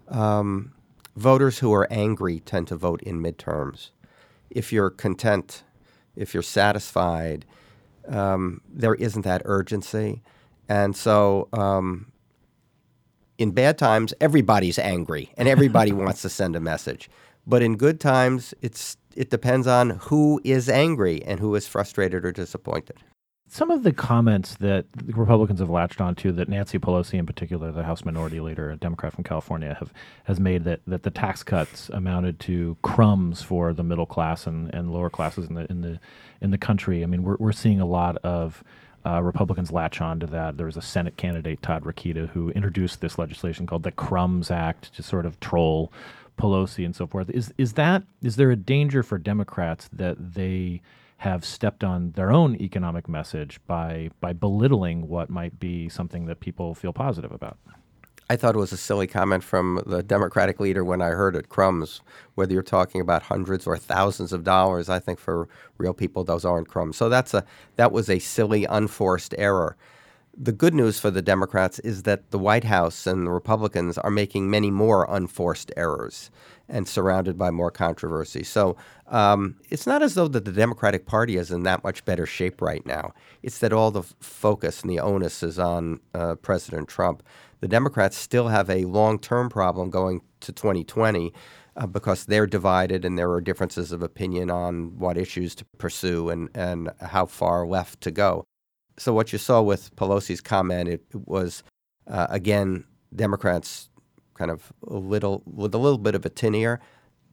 um, 0.07 0.73
voters 1.15 1.59
who 1.59 1.73
are 1.73 1.87
angry 1.91 2.39
tend 2.39 2.67
to 2.67 2.75
vote 2.75 3.01
in 3.03 3.21
midterms. 3.21 3.89
If 4.49 4.71
you're 4.71 4.89
content, 4.89 5.63
if 6.15 6.33
you're 6.33 6.43
satisfied, 6.43 7.45
um, 8.07 8.61
there 8.67 8.95
isn't 8.95 9.23
that 9.23 9.41
urgency. 9.45 10.21
And 10.69 10.95
so 10.95 11.49
um, 11.53 12.11
in 13.37 13.51
bad 13.51 13.77
times, 13.77 14.13
everybody's 14.21 14.79
angry 14.79 15.31
and 15.37 15.47
everybody 15.47 15.91
wants 16.03 16.21
to 16.21 16.29
send 16.29 16.55
a 16.55 16.59
message. 16.59 17.09
But 17.45 17.61
in 17.61 17.75
good 17.75 17.99
times, 17.99 18.53
it's 18.61 18.97
it 19.15 19.29
depends 19.29 19.67
on 19.67 19.89
who 19.89 20.39
is 20.43 20.69
angry 20.69 21.21
and 21.25 21.39
who 21.39 21.55
is 21.55 21.67
frustrated 21.67 22.23
or 22.23 22.31
disappointed. 22.31 22.97
Some 23.53 23.69
of 23.69 23.83
the 23.83 23.91
comments 23.91 24.55
that 24.61 24.85
the 24.93 25.11
Republicans 25.11 25.59
have 25.59 25.69
latched 25.69 25.99
onto, 25.99 26.31
that 26.31 26.47
Nancy 26.47 26.79
Pelosi 26.79 27.15
in 27.15 27.25
particular, 27.25 27.69
the 27.73 27.83
House 27.83 28.05
Minority 28.05 28.39
Leader, 28.39 28.71
a 28.71 28.77
Democrat 28.77 29.11
from 29.11 29.25
California, 29.25 29.75
have 29.77 29.91
has 30.23 30.39
made 30.39 30.63
that, 30.63 30.79
that 30.87 31.03
the 31.03 31.09
tax 31.11 31.43
cuts 31.43 31.89
amounted 31.89 32.39
to 32.39 32.77
crumbs 32.81 33.41
for 33.41 33.73
the 33.73 33.83
middle 33.83 34.05
class 34.05 34.47
and, 34.47 34.73
and 34.73 34.93
lower 34.93 35.09
classes 35.09 35.49
in 35.49 35.55
the 35.55 35.69
in 35.69 35.81
the 35.81 35.99
in 36.39 36.51
the 36.51 36.57
country. 36.57 37.03
I 37.03 37.07
mean, 37.07 37.23
we're 37.23 37.35
we're 37.39 37.51
seeing 37.51 37.81
a 37.81 37.85
lot 37.85 38.15
of 38.23 38.63
uh, 39.05 39.21
Republicans 39.21 39.69
latch 39.69 39.99
on 39.99 40.21
to 40.21 40.27
that. 40.27 40.55
There 40.55 40.67
was 40.67 40.77
a 40.77 40.81
Senate 40.81 41.17
candidate, 41.17 41.61
Todd 41.61 41.83
Rokita, 41.83 42.29
who 42.29 42.51
introduced 42.51 43.01
this 43.01 43.17
legislation 43.17 43.67
called 43.67 43.83
the 43.83 43.91
Crumbs 43.91 44.49
Act 44.49 44.95
to 44.95 45.03
sort 45.03 45.25
of 45.25 45.41
troll 45.41 45.91
Pelosi 46.39 46.85
and 46.85 46.95
so 46.95 47.05
forth. 47.05 47.29
Is 47.29 47.53
is 47.57 47.73
that 47.73 48.03
is 48.23 48.37
there 48.37 48.51
a 48.51 48.55
danger 48.55 49.03
for 49.03 49.17
Democrats 49.17 49.89
that 49.91 50.35
they 50.35 50.81
have 51.21 51.45
stepped 51.45 51.83
on 51.83 52.11
their 52.13 52.31
own 52.31 52.55
economic 52.55 53.07
message 53.07 53.59
by 53.67 54.09
by 54.19 54.33
belittling 54.33 55.07
what 55.07 55.29
might 55.29 55.59
be 55.59 55.87
something 55.87 56.25
that 56.25 56.39
people 56.39 56.73
feel 56.73 56.91
positive 56.91 57.31
about? 57.31 57.59
I 58.27 58.35
thought 58.35 58.55
it 58.55 58.57
was 58.57 58.71
a 58.71 58.77
silly 58.77 59.05
comment 59.05 59.43
from 59.43 59.83
the 59.85 60.01
Democratic 60.01 60.59
leader 60.59 60.83
when 60.83 60.99
I 60.99 61.09
heard 61.09 61.35
it. 61.35 61.47
Crumbs, 61.47 62.01
whether 62.33 62.53
you're 62.53 62.63
talking 62.63 63.01
about 63.01 63.21
hundreds 63.23 63.67
or 63.67 63.77
thousands 63.77 64.33
of 64.33 64.43
dollars, 64.43 64.89
I 64.89 64.97
think 64.97 65.19
for 65.19 65.47
real 65.77 65.93
people 65.93 66.23
those 66.23 66.43
aren't 66.43 66.69
crumbs. 66.69 66.97
So 66.97 67.07
that's 67.07 67.35
a 67.35 67.45
that 67.75 67.91
was 67.91 68.09
a 68.09 68.17
silly, 68.17 68.65
unforced 68.65 69.35
error. 69.37 69.77
The 70.37 70.53
good 70.53 70.73
news 70.73 70.97
for 70.97 71.11
the 71.11 71.21
Democrats 71.21 71.79
is 71.79 72.03
that 72.03 72.31
the 72.31 72.39
White 72.39 72.63
House 72.63 73.05
and 73.05 73.27
the 73.27 73.31
Republicans 73.31 73.97
are 73.97 74.09
making 74.09 74.49
many 74.49 74.71
more 74.71 75.05
unforced 75.09 75.73
errors 75.75 76.31
and 76.69 76.87
surrounded 76.87 77.37
by 77.37 77.51
more 77.51 77.69
controversy. 77.69 78.43
So 78.43 78.77
um, 79.07 79.57
it's 79.69 79.85
not 79.85 80.01
as 80.01 80.15
though 80.15 80.29
that 80.29 80.45
the 80.45 80.53
Democratic 80.53 81.05
Party 81.05 81.35
is 81.35 81.51
in 81.51 81.63
that 81.63 81.83
much 81.83 82.05
better 82.05 82.25
shape 82.25 82.61
right 82.61 82.85
now. 82.85 83.11
It's 83.43 83.59
that 83.59 83.73
all 83.73 83.91
the 83.91 84.03
focus 84.21 84.81
and 84.81 84.89
the 84.89 85.01
onus 85.01 85.43
is 85.43 85.59
on 85.59 85.99
uh, 86.13 86.35
President 86.35 86.87
Trump. 86.87 87.23
The 87.59 87.67
Democrats 87.67 88.15
still 88.15 88.47
have 88.47 88.69
a 88.69 88.85
long-term 88.85 89.49
problem 89.49 89.89
going 89.89 90.21
to 90.39 90.53
2020 90.53 91.33
uh, 91.75 91.87
because 91.87 92.25
they're 92.25 92.47
divided 92.47 93.03
and 93.03 93.17
there 93.17 93.31
are 93.31 93.41
differences 93.41 93.91
of 93.91 94.01
opinion 94.01 94.49
on 94.49 94.97
what 94.97 95.17
issues 95.17 95.55
to 95.55 95.65
pursue 95.77 96.29
and, 96.29 96.49
and 96.55 96.89
how 97.01 97.25
far 97.25 97.67
left 97.67 97.99
to 98.01 98.11
go. 98.11 98.45
So 98.97 99.13
what 99.13 99.31
you 99.31 99.39
saw 99.39 99.61
with 99.61 99.95
Pelosi's 99.95 100.41
comment, 100.41 100.89
it, 100.89 101.03
it 101.13 101.27
was 101.27 101.63
uh, 102.07 102.27
again 102.29 102.85
Democrats 103.15 103.89
kind 104.35 104.51
of 104.51 104.71
a 104.87 104.95
little 104.95 105.43
with 105.45 105.73
a 105.73 105.77
little 105.77 105.97
bit 105.97 106.15
of 106.15 106.25
a 106.25 106.29
tin 106.29 106.55
ear. 106.55 106.79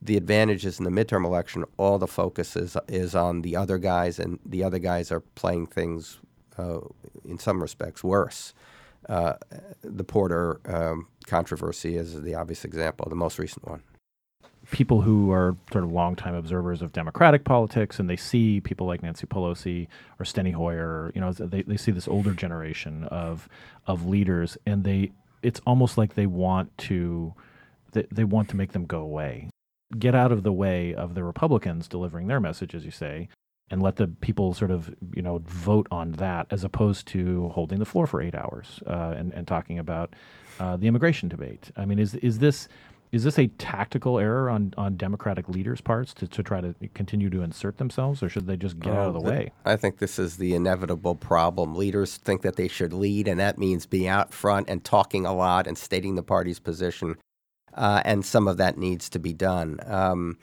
The 0.00 0.17
advantage 0.17 0.65
is 0.65 0.79
in 0.79 0.85
the 0.85 0.91
midterm 0.91 1.25
election, 1.25 1.65
all 1.77 1.99
the 1.99 2.07
focus 2.07 2.57
is 2.57 2.77
is 2.88 3.15
on 3.15 3.43
the 3.43 3.57
other 3.57 3.79
guys, 3.79 4.19
and 4.19 4.38
the 4.47 4.62
other 4.62 4.79
guys 4.79 5.11
are 5.11 5.21
playing 5.21 5.67
things 5.67 6.19
uh, 6.57 6.81
in 7.25 7.38
some 7.38 7.61
respects 7.61 8.05
worse. 8.05 8.55
Uh, 9.09 9.35
the 9.83 10.05
Porter 10.05 10.61
um, 10.67 11.09
controversy 11.27 11.97
is 11.97 12.23
the 12.23 12.35
obvious 12.35 12.65
example, 12.65 13.07
the 13.09 13.17
most 13.17 13.38
recent 13.38 13.67
one 13.67 13.83
people 14.70 15.00
who 15.00 15.30
are 15.32 15.56
sort 15.72 15.84
of 15.84 15.92
longtime 15.92 16.34
observers 16.34 16.82
of 16.82 16.92
Democratic 16.92 17.44
politics 17.44 17.98
and 17.98 18.08
they 18.08 18.16
see 18.16 18.60
people 18.60 18.87
like 18.87 19.02
Nancy 19.02 19.26
Pelosi 19.26 19.88
or 20.18 20.25
Steny 20.25 20.52
Hoyer, 20.52 21.10
you 21.14 21.20
know, 21.20 21.32
they, 21.32 21.62
they 21.62 21.76
see 21.76 21.90
this 21.90 22.08
older 22.08 22.34
generation 22.34 23.04
of 23.04 23.48
of 23.87 24.06
leaders 24.06 24.58
and 24.66 24.84
they 24.84 25.12
it's 25.42 25.60
almost 25.66 25.96
like 25.96 26.14
they 26.14 26.26
want 26.26 26.76
to 26.78 27.34
they, 27.92 28.06
they 28.10 28.25
want 28.25 28.48
to 28.50 28.56
make 28.56 28.72
them 28.72 28.84
go 28.84 29.00
away. 29.00 29.48
Get 29.98 30.14
out 30.14 30.32
of 30.32 30.42
the 30.42 30.52
way 30.52 30.94
of 30.94 31.14
the 31.14 31.25
Republicans 31.25 31.88
delivering 31.88 32.26
their 32.26 32.40
message, 32.40 32.75
as 32.75 32.84
you 32.84 32.90
say, 32.90 33.30
and 33.70 33.82
let 33.82 33.96
the 33.96 34.06
people 34.06 34.52
sort 34.52 34.70
of, 34.70 34.94
you 35.14 35.22
know, 35.22 35.38
vote 35.46 35.87
on 35.90 36.12
that 36.12 36.46
as 36.50 36.62
opposed 36.62 37.06
to 37.08 37.48
holding 37.54 37.78
the 37.78 37.87
floor 37.87 38.06
for 38.06 38.20
eight 38.20 38.34
hours 38.34 38.82
uh, 38.87 39.14
and, 39.16 39.32
and 39.32 39.46
talking 39.46 39.78
about 39.78 40.12
uh, 40.60 40.76
the 40.76 40.87
immigration 40.87 41.30
debate. 41.30 41.70
I 41.75 41.87
mean, 41.87 41.98
is 41.98 42.14
is 42.16 42.38
this 42.38 42.68
is 43.11 43.25
this 43.25 43.38
a 43.38 43.47
tactical 43.47 44.19
error 44.19 44.50
on, 44.50 44.75
on 44.77 44.97
Democratic 44.97 45.49
leaders' 45.49 45.81
parts 45.81 46.12
to, 46.15 46.27
to 46.29 46.43
try 46.43 46.61
to 46.61 46.75
continue 46.95 47.31
to 47.31 47.43
insert 47.43 47.79
themselves, 47.79 48.23
or 48.23 48.29
should 48.29 48.47
they 48.47 48.57
just 48.57 48.79
get 48.79 48.93
out 48.93 49.09
of 49.09 49.15
the 49.15 49.21
th- 49.21 49.31
way? 49.31 49.53
I 49.65 49.77
think 49.77 49.99
this 49.99 50.19
is 50.19 50.37
the 50.37 50.55
inevitable 50.55 51.15
problem. 51.15 51.75
Leaders 51.75 52.17
think 52.17 52.43
that 52.43 52.57
they 52.57 52.69
should 52.69 52.93
lead, 52.93 53.27
and 53.29 53.41
that 53.41 53.59
means 53.59 53.87
being 53.87 54.09
out 54.09 54.33
front 54.33 54.69
and 54.69 54.85
talking 54.85 55.25
a 55.25 55.35
lot 55.35 55.67
and 55.67 55.79
stating 55.79 56.15
the 56.15 56.23
party's 56.23 56.59
position. 56.59 57.17
Uh, 57.75 58.03
and 58.05 58.25
some 58.25 58.49
of 58.49 58.57
that 58.57 58.77
needs 58.77 59.09
to 59.11 59.19
be 59.19 59.33
done. 59.33 59.79
Um, 59.87 60.38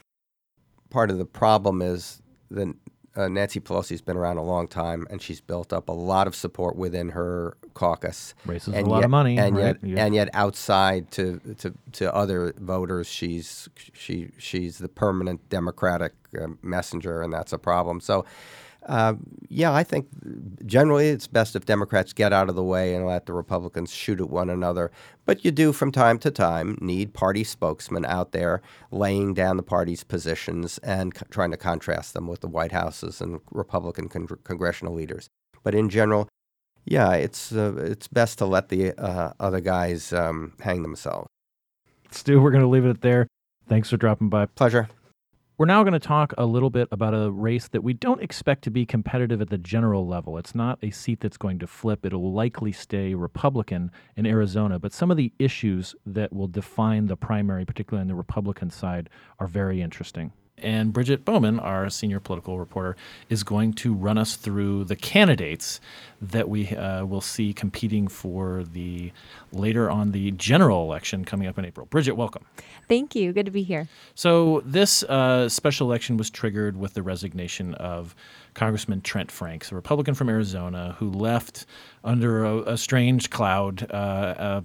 part 0.89 1.11
of 1.11 1.17
the 1.17 1.25
problem 1.25 1.81
is 1.81 2.21
that 2.49 2.73
uh, 3.15 3.27
Nancy 3.27 3.59
Pelosi's 3.59 4.01
been 4.01 4.17
around 4.17 4.37
a 4.37 4.43
long 4.43 4.67
time, 4.67 5.07
and 5.09 5.21
she's 5.21 5.41
built 5.41 5.71
up 5.71 5.89
a 5.89 5.93
lot 5.93 6.27
of 6.27 6.35
support 6.35 6.75
within 6.75 7.09
her 7.09 7.57
caucus. 7.73 8.33
Raises 8.45 8.73
and 8.73 8.87
a 8.87 8.89
lot 8.89 8.97
yet, 8.97 9.05
of 9.05 9.11
money, 9.11 9.37
and 9.37 9.55
right? 9.55 9.65
yet, 9.65 9.77
Yeah. 9.83 10.05
and 10.05 10.15
yet 10.15 10.29
outside 10.33 11.11
to, 11.11 11.39
to 11.59 11.73
to 11.93 12.13
other 12.13 12.53
voters, 12.57 13.07
she's 13.07 13.69
she 13.93 14.31
she's 14.37 14.77
the 14.79 14.89
permanent 14.89 15.47
Democratic 15.49 16.13
uh, 16.39 16.47
messenger, 16.61 17.21
and 17.21 17.31
that's 17.33 17.53
a 17.53 17.57
problem. 17.57 17.99
So. 18.01 18.25
Uh, 18.85 19.15
yeah, 19.49 19.73
I 19.73 19.83
think 19.83 20.07
generally 20.65 21.09
it's 21.09 21.27
best 21.27 21.55
if 21.55 21.65
Democrats 21.65 22.13
get 22.13 22.31
out 22.31 22.49
of 22.49 22.55
the 22.55 22.63
way 22.63 22.93
and 22.93 23.05
let 23.05 23.25
the 23.25 23.33
Republicans 23.33 23.91
shoot 23.91 24.21
at 24.21 24.29
one 24.29 24.49
another. 24.49 24.91
But 25.25 25.43
you 25.43 25.51
do, 25.51 25.73
from 25.73 25.91
time 25.91 26.19
to 26.19 26.31
time, 26.31 26.77
need 26.81 27.13
party 27.13 27.43
spokesmen 27.43 28.05
out 28.05 28.31
there 28.31 28.61
laying 28.91 29.33
down 29.33 29.57
the 29.57 29.63
party's 29.63 30.03
positions 30.03 30.77
and 30.79 31.17
c- 31.17 31.25
trying 31.31 31.51
to 31.51 31.57
contrast 31.57 32.13
them 32.13 32.27
with 32.27 32.41
the 32.41 32.47
White 32.47 32.71
Houses 32.71 33.21
and 33.21 33.39
Republican 33.51 34.07
con- 34.07 34.27
congressional 34.43 34.93
leaders. 34.93 35.29
But 35.63 35.73
in 35.73 35.89
general, 35.89 36.29
yeah, 36.85 37.13
it's 37.13 37.51
uh, 37.51 37.73
it's 37.77 38.07
best 38.07 38.37
to 38.37 38.45
let 38.45 38.69
the 38.69 38.93
uh, 38.93 39.33
other 39.39 39.61
guys 39.61 40.13
um, 40.13 40.53
hang 40.59 40.83
themselves. 40.83 41.27
Stu, 42.11 42.39
we're 42.39 42.51
going 42.51 42.61
to 42.61 42.69
leave 42.69 42.85
it 42.85 43.01
there. 43.01 43.27
Thanks 43.67 43.89
for 43.89 43.97
dropping 43.97 44.29
by. 44.29 44.45
Pleasure. 44.45 44.89
We're 45.57 45.67
now 45.67 45.83
going 45.83 45.93
to 45.93 45.99
talk 46.01 46.33
a 46.37 46.45
little 46.45 46.69
bit 46.69 46.89
about 46.91 47.13
a 47.13 47.31
race 47.31 47.69
that 47.69 47.81
we 47.81 47.93
don't 47.93 48.21
expect 48.21 48.65
to 48.65 48.69
be 48.69 48.85
competitive 48.85 49.39
at 49.39 49.49
the 49.49 49.57
general 49.57 50.05
level. 50.05 50.37
It's 50.37 50.53
not 50.53 50.77
a 50.81 50.91
seat 50.91 51.21
that's 51.21 51.37
going 51.37 51.59
to 51.59 51.67
flip. 51.67 52.05
It'll 52.05 52.33
likely 52.33 52.73
stay 52.73 53.13
Republican 53.13 53.89
in 54.17 54.25
Arizona, 54.25 54.79
but 54.79 54.91
some 54.91 55.11
of 55.11 55.15
the 55.15 55.31
issues 55.39 55.95
that 56.05 56.33
will 56.33 56.49
define 56.49 57.05
the 57.05 57.15
primary, 57.15 57.63
particularly 57.63 58.01
on 58.01 58.09
the 58.09 58.15
Republican 58.15 58.69
side, 58.69 59.09
are 59.39 59.47
very 59.47 59.81
interesting. 59.81 60.33
And 60.57 60.93
Bridget 60.93 61.25
Bowman, 61.25 61.59
our 61.59 61.89
senior 61.89 62.21
political 62.21 62.57
reporter, 62.57 62.95
is 63.29 63.43
going 63.43 63.73
to 63.73 63.93
run 63.93 64.17
us 64.17 64.37
through 64.37 64.85
the 64.85 64.95
candidates 64.95 65.81
that 66.21 66.47
we 66.47 66.69
uh, 66.69 67.05
will 67.05 67.21
see 67.21 67.53
competing 67.53 68.07
for 68.07 68.63
the 68.63 69.11
later 69.51 69.91
on 69.91 70.11
the 70.11 70.31
general 70.31 70.83
election 70.83 71.25
coming 71.25 71.47
up 71.47 71.59
in 71.59 71.65
April. 71.65 71.87
Bridget, 71.87 72.13
welcome. 72.13 72.45
Thank 72.87 73.15
you. 73.15 73.33
Good 73.33 73.45
to 73.47 73.51
be 73.51 73.63
here. 73.63 73.89
So 74.15 74.61
this 74.65 75.03
uh, 75.03 75.49
special 75.49 75.87
election 75.89 76.15
was 76.15 76.29
triggered 76.29 76.77
with 76.77 76.93
the 76.93 77.03
resignation 77.03 77.73
of 77.75 78.15
Congressman 78.53 79.01
Trent 79.01 79.31
Franks, 79.31 79.71
a 79.71 79.75
Republican 79.75 80.13
from 80.13 80.29
Arizona, 80.29 80.95
who 80.99 81.11
left 81.11 81.65
under 82.03 82.45
a, 82.45 82.59
a 82.61 82.77
strange 82.77 83.29
cloud 83.29 83.85
uh, 83.91 83.93
uh, 83.93 84.61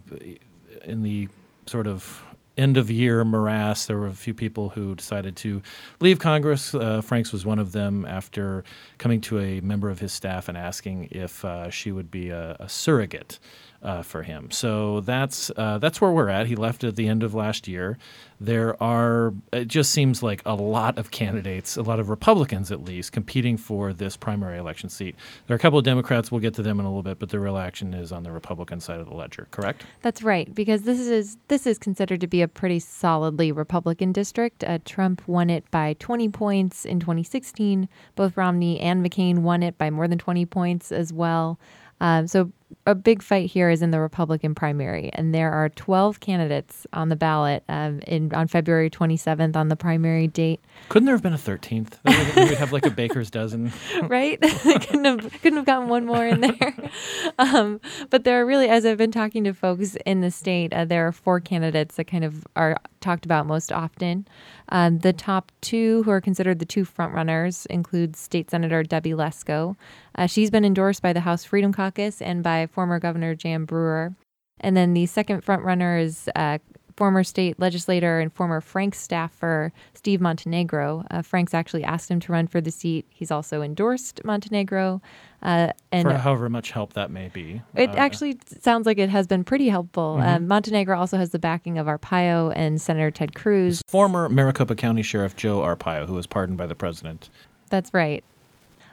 in 0.84 1.02
the 1.02 1.28
sort 1.66 1.88
of 1.88 2.22
end 2.56 2.76
of 2.76 2.90
year 2.90 3.24
morass. 3.24 3.86
There 3.86 3.98
were 3.98 4.06
a 4.06 4.12
few 4.12 4.34
people 4.34 4.70
who 4.70 4.94
decided 4.94 5.36
to 5.36 5.62
leave 6.00 6.18
Congress. 6.18 6.74
Uh, 6.74 7.00
Franks 7.00 7.32
was 7.32 7.46
one 7.46 7.58
of 7.58 7.72
them 7.72 8.04
after 8.04 8.64
coming 8.98 9.20
to 9.22 9.38
a 9.38 9.60
member 9.60 9.90
of 9.90 10.00
his 10.00 10.12
staff 10.12 10.48
and 10.48 10.58
asking 10.58 11.08
if 11.10 11.44
uh, 11.44 11.70
she 11.70 11.92
would 11.92 12.10
be 12.10 12.30
a, 12.30 12.56
a 12.60 12.68
surrogate 12.68 13.38
uh, 13.82 14.02
for 14.02 14.22
him. 14.22 14.50
So 14.50 15.00
that's 15.00 15.50
uh, 15.56 15.78
that's 15.78 16.00
where 16.00 16.10
we're 16.10 16.28
at. 16.28 16.46
He 16.46 16.56
left 16.56 16.84
at 16.84 16.96
the 16.96 17.08
end 17.08 17.22
of 17.22 17.34
last 17.34 17.66
year. 17.66 17.98
There 18.42 18.80
are 18.82 19.34
it 19.52 19.68
just 19.68 19.90
seems 19.90 20.22
like 20.22 20.42
a 20.46 20.54
lot 20.54 20.98
of 20.98 21.10
candidates, 21.10 21.76
a 21.76 21.82
lot 21.82 22.00
of 22.00 22.08
Republicans 22.08 22.70
at 22.72 22.82
least, 22.82 23.12
competing 23.12 23.56
for 23.56 23.92
this 23.92 24.16
primary 24.16 24.58
election 24.58 24.88
seat. 24.88 25.14
There 25.46 25.54
are 25.54 25.56
a 25.56 25.60
couple 25.60 25.78
of 25.78 25.84
Democrats. 25.84 26.30
We'll 26.30 26.40
get 26.40 26.54
to 26.54 26.62
them 26.62 26.80
in 26.80 26.86
a 26.86 26.88
little 26.88 27.02
bit, 27.02 27.18
but 27.18 27.30
the 27.30 27.38
real 27.38 27.56
action 27.56 27.94
is 27.94 28.12
on 28.12 28.22
the 28.22 28.32
Republican 28.32 28.80
side 28.80 29.00
of 29.00 29.08
the 29.08 29.14
ledger. 29.14 29.46
Correct? 29.50 29.84
That's 30.02 30.22
right, 30.22 30.54
because 30.54 30.82
this 30.82 31.00
is 31.00 31.36
this 31.48 31.66
is 31.66 31.78
considered 31.78 32.20
to 32.20 32.26
be 32.26 32.42
a 32.42 32.48
pretty 32.48 32.78
solidly 32.78 33.52
Republican 33.52 34.12
district. 34.12 34.64
Uh, 34.64 34.78
Trump 34.84 35.26
won 35.26 35.50
it 35.50 35.70
by 35.70 35.94
20 35.98 36.28
points 36.30 36.84
in 36.84 37.00
2016. 37.00 37.88
Both 38.14 38.36
Romney 38.36 38.80
and 38.80 39.04
McCain 39.04 39.38
won 39.38 39.62
it 39.62 39.76
by 39.78 39.90
more 39.90 40.08
than 40.08 40.18
20 40.18 40.46
points 40.46 40.92
as 40.92 41.12
well. 41.12 41.58
Um, 42.00 42.26
so 42.26 42.50
a 42.86 42.94
big 42.94 43.22
fight 43.22 43.50
here 43.50 43.68
is 43.68 43.82
in 43.82 43.90
the 43.90 44.00
Republican 44.00 44.54
primary, 44.54 45.10
and 45.12 45.34
there 45.34 45.52
are 45.52 45.68
12 45.68 46.20
candidates 46.20 46.86
on 46.92 47.08
the 47.08 47.16
ballot 47.16 47.62
um, 47.68 48.00
in 48.06 48.32
on 48.34 48.48
February 48.48 48.88
27th 48.88 49.54
on 49.54 49.68
the 49.68 49.76
primary 49.76 50.26
date. 50.26 50.60
Couldn't 50.88 51.06
there 51.06 51.14
have 51.14 51.22
been 51.22 51.34
a 51.34 51.38
thirteenth? 51.38 51.98
we 52.04 52.14
would 52.36 52.54
have 52.54 52.72
like 52.72 52.86
a 52.86 52.90
baker's 52.90 53.30
dozen. 53.30 53.72
right? 54.02 54.40
couldn't 54.62 55.04
have 55.04 55.42
couldn't 55.42 55.58
have 55.58 55.66
gotten 55.66 55.88
one 55.88 56.06
more 56.06 56.26
in 56.26 56.40
there. 56.40 56.74
Um, 57.38 57.80
but 58.10 58.24
there 58.24 58.40
are 58.40 58.46
really, 58.46 58.68
as 58.68 58.84
I've 58.84 58.98
been 58.98 59.12
talking 59.12 59.44
to 59.44 59.54
folks 59.54 59.96
in 60.04 60.20
the 60.20 60.30
state, 60.30 60.72
uh, 60.72 60.84
there 60.84 61.06
are 61.06 61.12
four 61.12 61.40
candidates 61.40 61.96
that 61.96 62.04
kind 62.04 62.24
of 62.24 62.46
are 62.54 62.76
talked 63.00 63.24
about 63.24 63.46
most 63.46 63.72
often. 63.72 64.26
Um, 64.68 64.98
the 64.98 65.12
top 65.12 65.52
two, 65.60 66.02
who 66.04 66.10
are 66.10 66.20
considered 66.20 66.58
the 66.58 66.66
two 66.66 66.84
frontrunners, 66.84 67.66
include 67.66 68.16
State 68.16 68.50
Senator 68.50 68.82
Debbie 68.82 69.12
Lesko. 69.12 69.76
Uh, 70.14 70.26
she's 70.26 70.50
been 70.50 70.64
endorsed 70.64 71.02
by 71.02 71.12
the 71.12 71.20
House 71.20 71.44
Freedom 71.44 71.72
Caucus 71.72 72.20
and 72.20 72.42
by 72.42 72.66
former 72.66 72.98
Governor 72.98 73.34
Jan 73.34 73.64
Brewer. 73.64 74.14
And 74.60 74.76
then 74.76 74.92
the 74.92 75.06
second 75.06 75.44
frontrunner 75.44 76.02
is 76.02 76.28
uh, 76.36 76.58
former 76.96 77.22
state 77.24 77.58
legislator 77.58 78.20
and 78.20 78.32
former 78.32 78.60
Frank 78.60 78.94
staffer 78.94 79.72
Steve 79.94 80.20
Montenegro. 80.20 81.04
Uh, 81.10 81.22
Franks 81.22 81.54
actually 81.54 81.84
asked 81.84 82.10
him 82.10 82.20
to 82.20 82.32
run 82.32 82.46
for 82.46 82.60
the 82.60 82.70
seat. 82.70 83.06
He's 83.10 83.30
also 83.30 83.62
endorsed 83.62 84.24
Montenegro. 84.24 85.00
Uh, 85.42 85.72
and 85.90 86.06
for 86.06 86.14
however 86.14 86.48
much 86.48 86.70
help 86.70 86.92
that 86.92 87.10
may 87.10 87.28
be. 87.28 87.62
it 87.74 87.90
Uh, 87.90 87.94
actually 87.96 88.38
sounds 88.60 88.84
like 88.86 88.98
it 88.98 89.08
has 89.08 89.26
been 89.26 89.42
pretty 89.44 89.68
helpful. 89.68 90.18
Mhm. 90.20 90.36
Um, 90.36 90.48
Montenegro 90.48 90.98
also 90.98 91.16
has 91.16 91.30
the 91.30 91.38
backing 91.38 91.78
of 91.78 91.86
Arpaio 91.86 92.52
and 92.54 92.80
Senator 92.80 93.10
Ted 93.10 93.34
Cruz. 93.34 93.82
former 93.88 94.28
Maricopa 94.28 94.74
County 94.74 95.02
Sheriff 95.02 95.36
Joe 95.36 95.60
Arpaio, 95.60 96.06
who 96.06 96.14
was 96.14 96.26
pardoned 96.26 96.58
by 96.58 96.66
the 96.66 96.74
president. 96.74 97.30
That's 97.70 97.94
right. 97.94 98.22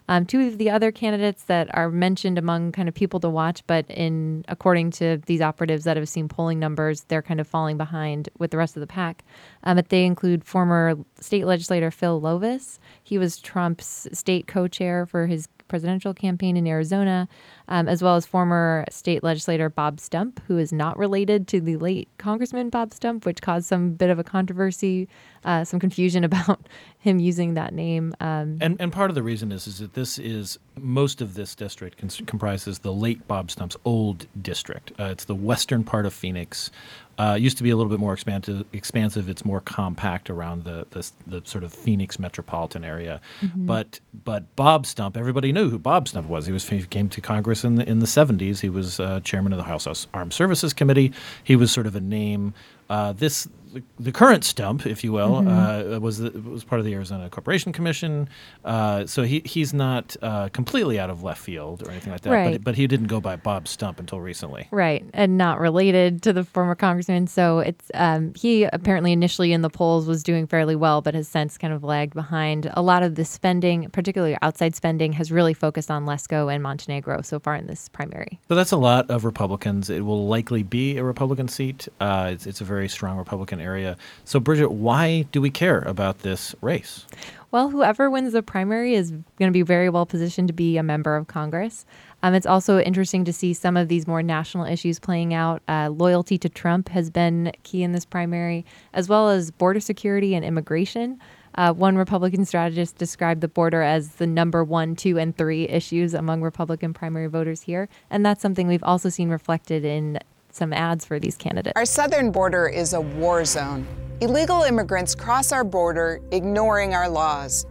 Um, 0.07 0.25
two 0.25 0.47
of 0.47 0.57
the 0.57 0.69
other 0.69 0.91
candidates 0.91 1.43
that 1.43 1.73
are 1.75 1.89
mentioned 1.89 2.37
among 2.37 2.71
kind 2.71 2.87
of 2.87 2.95
people 2.95 3.19
to 3.19 3.29
watch, 3.29 3.63
but 3.67 3.89
in 3.89 4.45
according 4.47 4.91
to 4.91 5.17
these 5.25 5.41
operatives 5.41 5.83
that 5.83 5.97
have 5.97 6.07
seen 6.07 6.27
polling 6.27 6.59
numbers, 6.59 7.03
they're 7.07 7.21
kind 7.21 7.39
of 7.39 7.47
falling 7.47 7.77
behind 7.77 8.29
with 8.37 8.51
the 8.51 8.57
rest 8.57 8.75
of 8.75 8.81
the 8.81 8.87
pack. 8.87 9.23
Um, 9.63 9.75
but 9.75 9.89
they 9.89 10.05
include 10.05 10.43
former 10.43 10.95
state 11.19 11.45
legislator 11.45 11.91
Phil 11.91 12.21
Lovas. 12.21 12.79
He 13.03 13.17
was 13.17 13.37
Trump's 13.37 14.07
state 14.13 14.47
co-chair 14.47 15.05
for 15.05 15.27
his 15.27 15.47
presidential 15.67 16.13
campaign 16.13 16.55
in 16.55 16.65
Arizona, 16.65 17.27
um, 17.67 17.87
as 17.87 18.01
well 18.01 18.15
as 18.15 18.25
former 18.25 18.85
state 18.89 19.23
legislator 19.23 19.69
Bob 19.69 19.99
Stump, 19.99 20.41
who 20.47 20.57
is 20.57 20.71
not 20.71 20.97
related 20.97 21.47
to 21.49 21.61
the 21.61 21.75
late 21.77 22.07
Congressman 22.17 22.69
Bob 22.69 22.93
Stump, 22.93 23.25
which 23.25 23.41
caused 23.41 23.67
some 23.67 23.91
bit 23.91 24.09
of 24.09 24.19
a 24.19 24.23
controversy, 24.23 25.07
uh, 25.43 25.63
some 25.63 25.79
confusion 25.79 26.23
about 26.23 26.67
him 26.99 27.19
using 27.19 27.53
that 27.53 27.73
name. 27.73 28.13
Um, 28.19 28.57
And 28.61 28.79
and 28.79 28.91
part 28.91 29.09
of 29.09 29.15
the 29.15 29.23
reason 29.23 29.51
is 29.51 29.67
is 29.67 29.79
that 29.79 29.93
this 29.93 30.17
is 30.17 30.59
most 30.75 31.21
of 31.21 31.33
this 31.33 31.55
district 31.55 31.97
cons- 31.97 32.21
comprises 32.25 32.79
the 32.79 32.93
late 32.93 33.27
Bob 33.27 33.51
Stump's 33.51 33.77
old 33.85 34.27
district. 34.41 34.91
Uh, 34.99 35.05
it's 35.05 35.25
the 35.25 35.35
western 35.35 35.83
part 35.83 36.05
of 36.05 36.13
Phoenix. 36.13 36.71
Uh, 37.19 37.33
it 37.35 37.41
used 37.41 37.57
to 37.57 37.63
be 37.63 37.71
a 37.71 37.75
little 37.75 37.89
bit 37.89 37.99
more 37.99 38.13
expansive. 38.13 38.63
Expansive. 38.73 39.27
It's 39.27 39.43
more 39.43 39.59
compact 39.61 40.29
around 40.29 40.65
the 40.65 40.85
the, 40.91 41.09
the 41.25 41.41
sort 41.45 41.63
of 41.63 41.73
Phoenix 41.73 42.19
metropolitan 42.19 42.83
area. 42.83 43.19
But 43.55 43.99
but 44.23 44.55
Bob 44.55 44.85
Stump, 44.85 45.17
everybody 45.17 45.51
knew 45.51 45.69
who 45.69 45.79
Bob 45.79 46.07
Stump 46.07 46.27
was. 46.27 46.45
He 46.45 46.51
was 46.51 46.67
he 46.69 46.83
came 46.83 47.09
to 47.09 47.21
Congress 47.21 47.56
in 47.63 47.75
the 47.75 47.87
in 47.87 47.99
the 47.99 48.05
70s. 48.05 48.59
He 48.59 48.69
was 48.69 48.99
uh, 48.99 49.19
chairman 49.21 49.53
of 49.53 49.57
the 49.57 49.63
House 49.63 50.07
Armed 50.13 50.33
Services 50.33 50.73
Committee. 50.73 51.13
He 51.43 51.55
was 51.55 51.71
sort 51.71 51.87
of 51.87 51.95
a 51.95 52.01
name. 52.01 52.53
Uh, 52.89 53.13
this 53.13 53.47
the, 53.77 54.03
the 54.03 54.11
current 54.11 54.43
Stump, 54.43 54.85
if 54.85 55.03
you 55.03 55.11
will, 55.11 55.47
uh, 55.47 55.99
was 55.99 56.19
the, 56.19 56.31
was 56.31 56.63
part 56.63 56.79
of 56.79 56.85
the 56.85 56.93
Arizona 56.93 57.29
Corporation 57.29 57.71
Commission. 57.71 58.29
Uh, 58.65 59.05
so 59.05 59.23
he 59.23 59.41
he's 59.45 59.73
not 59.73 60.15
uh, 60.21 60.49
completely 60.49 60.99
out 60.99 61.09
of 61.09 61.23
left 61.23 61.41
field 61.41 61.83
or 61.85 61.91
anything 61.91 62.11
like 62.11 62.21
that. 62.21 62.31
Right. 62.31 62.51
But 62.53 62.63
but 62.63 62.75
he 62.75 62.87
didn't 62.87 63.07
go 63.07 63.19
by 63.19 63.35
Bob 63.35 63.67
Stump 63.67 63.99
until 63.99 64.19
recently. 64.19 64.67
Right, 64.71 65.05
and 65.13 65.37
not 65.37 65.59
related 65.59 66.21
to 66.23 66.33
the 66.33 66.43
former 66.43 66.75
congressman. 66.75 67.27
So 67.27 67.59
it's 67.59 67.91
um, 67.93 68.33
he 68.35 68.63
apparently 68.63 69.11
initially 69.11 69.53
in 69.53 69.61
the 69.61 69.69
polls 69.69 70.07
was 70.07 70.23
doing 70.23 70.47
fairly 70.47 70.75
well, 70.75 71.01
but 71.01 71.13
has 71.15 71.27
since 71.27 71.57
kind 71.57 71.73
of 71.73 71.83
lagged 71.83 72.13
behind. 72.13 72.71
A 72.73 72.81
lot 72.81 73.03
of 73.03 73.15
the 73.15 73.25
spending, 73.25 73.89
particularly 73.91 74.37
outside 74.41 74.75
spending, 74.75 75.13
has 75.13 75.31
really 75.31 75.53
focused 75.53 75.91
on 75.91 76.05
Lesko 76.05 76.53
and 76.53 76.63
Montenegro 76.63 77.21
so 77.21 77.39
far 77.39 77.55
in 77.55 77.67
this 77.67 77.89
primary. 77.89 78.39
So 78.47 78.55
that's 78.55 78.71
a 78.71 78.77
lot 78.77 79.09
of 79.09 79.25
Republicans. 79.25 79.89
It 79.89 80.01
will 80.01 80.27
likely 80.27 80.63
be 80.63 80.97
a 80.97 81.03
Republican 81.03 81.47
seat. 81.47 81.87
Uh, 81.99 82.31
it's, 82.33 82.47
it's 82.47 82.61
a 82.61 82.63
very 82.65 82.89
strong 82.89 83.17
Republican 83.17 83.59
area. 83.67 83.97
So 84.23 84.39
Bridget, 84.39 84.71
why 84.71 85.25
do 85.31 85.41
we 85.41 85.51
care 85.51 85.79
about 85.79 86.19
this 86.19 86.55
race? 86.61 87.05
Well, 87.51 87.69
whoever 87.69 88.09
wins 88.09 88.33
the 88.33 88.43
primary 88.43 88.93
is 88.93 89.11
going 89.11 89.51
to 89.51 89.51
be 89.51 89.61
very 89.61 89.89
well 89.89 90.05
positioned 90.05 90.47
to 90.49 90.53
be 90.53 90.77
a 90.77 90.83
member 90.83 91.15
of 91.15 91.27
Congress. 91.27 91.85
Um, 92.23 92.33
it's 92.33 92.45
also 92.45 92.79
interesting 92.79 93.23
to 93.25 93.31
see 93.31 93.53
some 93.53 93.77
of 93.77 93.87
these 93.87 94.07
more 94.07 94.23
national 94.23 94.65
issues 94.65 94.99
playing 94.99 95.33
out. 95.33 95.61
Uh, 95.67 95.89
loyalty 95.89 96.37
to 96.39 96.49
Trump 96.49 96.89
has 96.89 97.09
been 97.09 97.51
key 97.63 97.83
in 97.83 97.91
this 97.91 98.05
primary, 98.05 98.65
as 98.93 99.07
well 99.07 99.29
as 99.29 99.51
border 99.51 99.79
security 99.79 100.35
and 100.35 100.43
immigration. 100.43 101.19
Uh, 101.55 101.73
one 101.73 101.95
Republican 101.95 102.45
strategist 102.45 102.97
described 102.97 103.41
the 103.41 103.47
border 103.47 103.81
as 103.81 104.15
the 104.15 104.27
number 104.27 104.63
one, 104.63 104.95
two, 104.95 105.17
and 105.17 105.35
three 105.37 105.67
issues 105.69 106.13
among 106.13 106.41
Republican 106.41 106.93
primary 106.93 107.27
voters 107.27 107.61
here. 107.61 107.87
And 108.09 108.25
that's 108.25 108.41
something 108.41 108.67
we've 108.67 108.83
also 108.83 109.09
seen 109.09 109.29
reflected 109.29 109.83
in 109.83 110.19
some 110.57 110.73
ads 110.73 111.05
for 111.05 111.19
these 111.19 111.37
candidates. 111.37 111.73
Our 111.75 111.85
southern 111.85 112.31
border 112.31 112.67
is 112.67 112.93
a 112.93 113.01
war 113.01 113.45
zone. 113.45 113.87
Illegal 114.19 114.63
immigrants 114.63 115.15
cross 115.15 115.51
our 115.51 115.63
border, 115.63 116.19
ignoring 116.31 116.93
our 116.95 117.07
laws. 117.07 117.65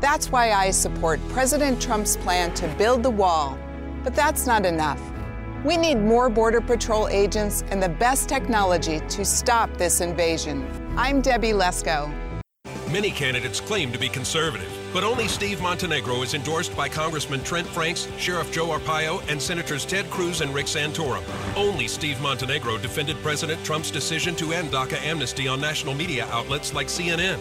That's 0.00 0.30
why 0.30 0.52
I 0.52 0.70
support 0.70 1.20
President 1.28 1.80
Trump's 1.80 2.16
plan 2.16 2.52
to 2.54 2.68
build 2.76 3.02
the 3.02 3.10
wall. 3.10 3.56
But 4.02 4.14
that's 4.14 4.46
not 4.46 4.66
enough. 4.66 5.00
We 5.64 5.78
need 5.78 5.94
more 5.94 6.28
Border 6.28 6.60
Patrol 6.60 7.08
agents 7.08 7.64
and 7.70 7.82
the 7.82 7.88
best 7.88 8.28
technology 8.28 9.00
to 9.00 9.24
stop 9.24 9.74
this 9.78 10.02
invasion. 10.02 10.68
I'm 10.98 11.22
Debbie 11.22 11.52
Lesko. 11.52 12.12
Many 12.90 13.10
candidates 13.10 13.60
claim 13.60 13.90
to 13.92 13.98
be 13.98 14.08
conservative, 14.08 14.70
but 14.94 15.02
only 15.02 15.26
Steve 15.26 15.60
Montenegro 15.60 16.22
is 16.22 16.34
endorsed 16.34 16.74
by 16.76 16.88
Congressman 16.88 17.42
Trent 17.42 17.66
Franks, 17.66 18.06
Sheriff 18.16 18.52
Joe 18.52 18.68
Arpaio, 18.68 19.28
and 19.28 19.42
Senators 19.42 19.84
Ted 19.84 20.08
Cruz 20.08 20.40
and 20.40 20.54
Rick 20.54 20.66
Santorum. 20.66 21.24
Only 21.56 21.88
Steve 21.88 22.20
Montenegro 22.20 22.78
defended 22.78 23.20
President 23.20 23.62
Trump's 23.64 23.90
decision 23.90 24.36
to 24.36 24.52
end 24.52 24.70
DACA 24.70 25.02
amnesty 25.04 25.48
on 25.48 25.60
national 25.60 25.94
media 25.94 26.28
outlets 26.30 26.72
like 26.72 26.86
CNN. 26.86 27.40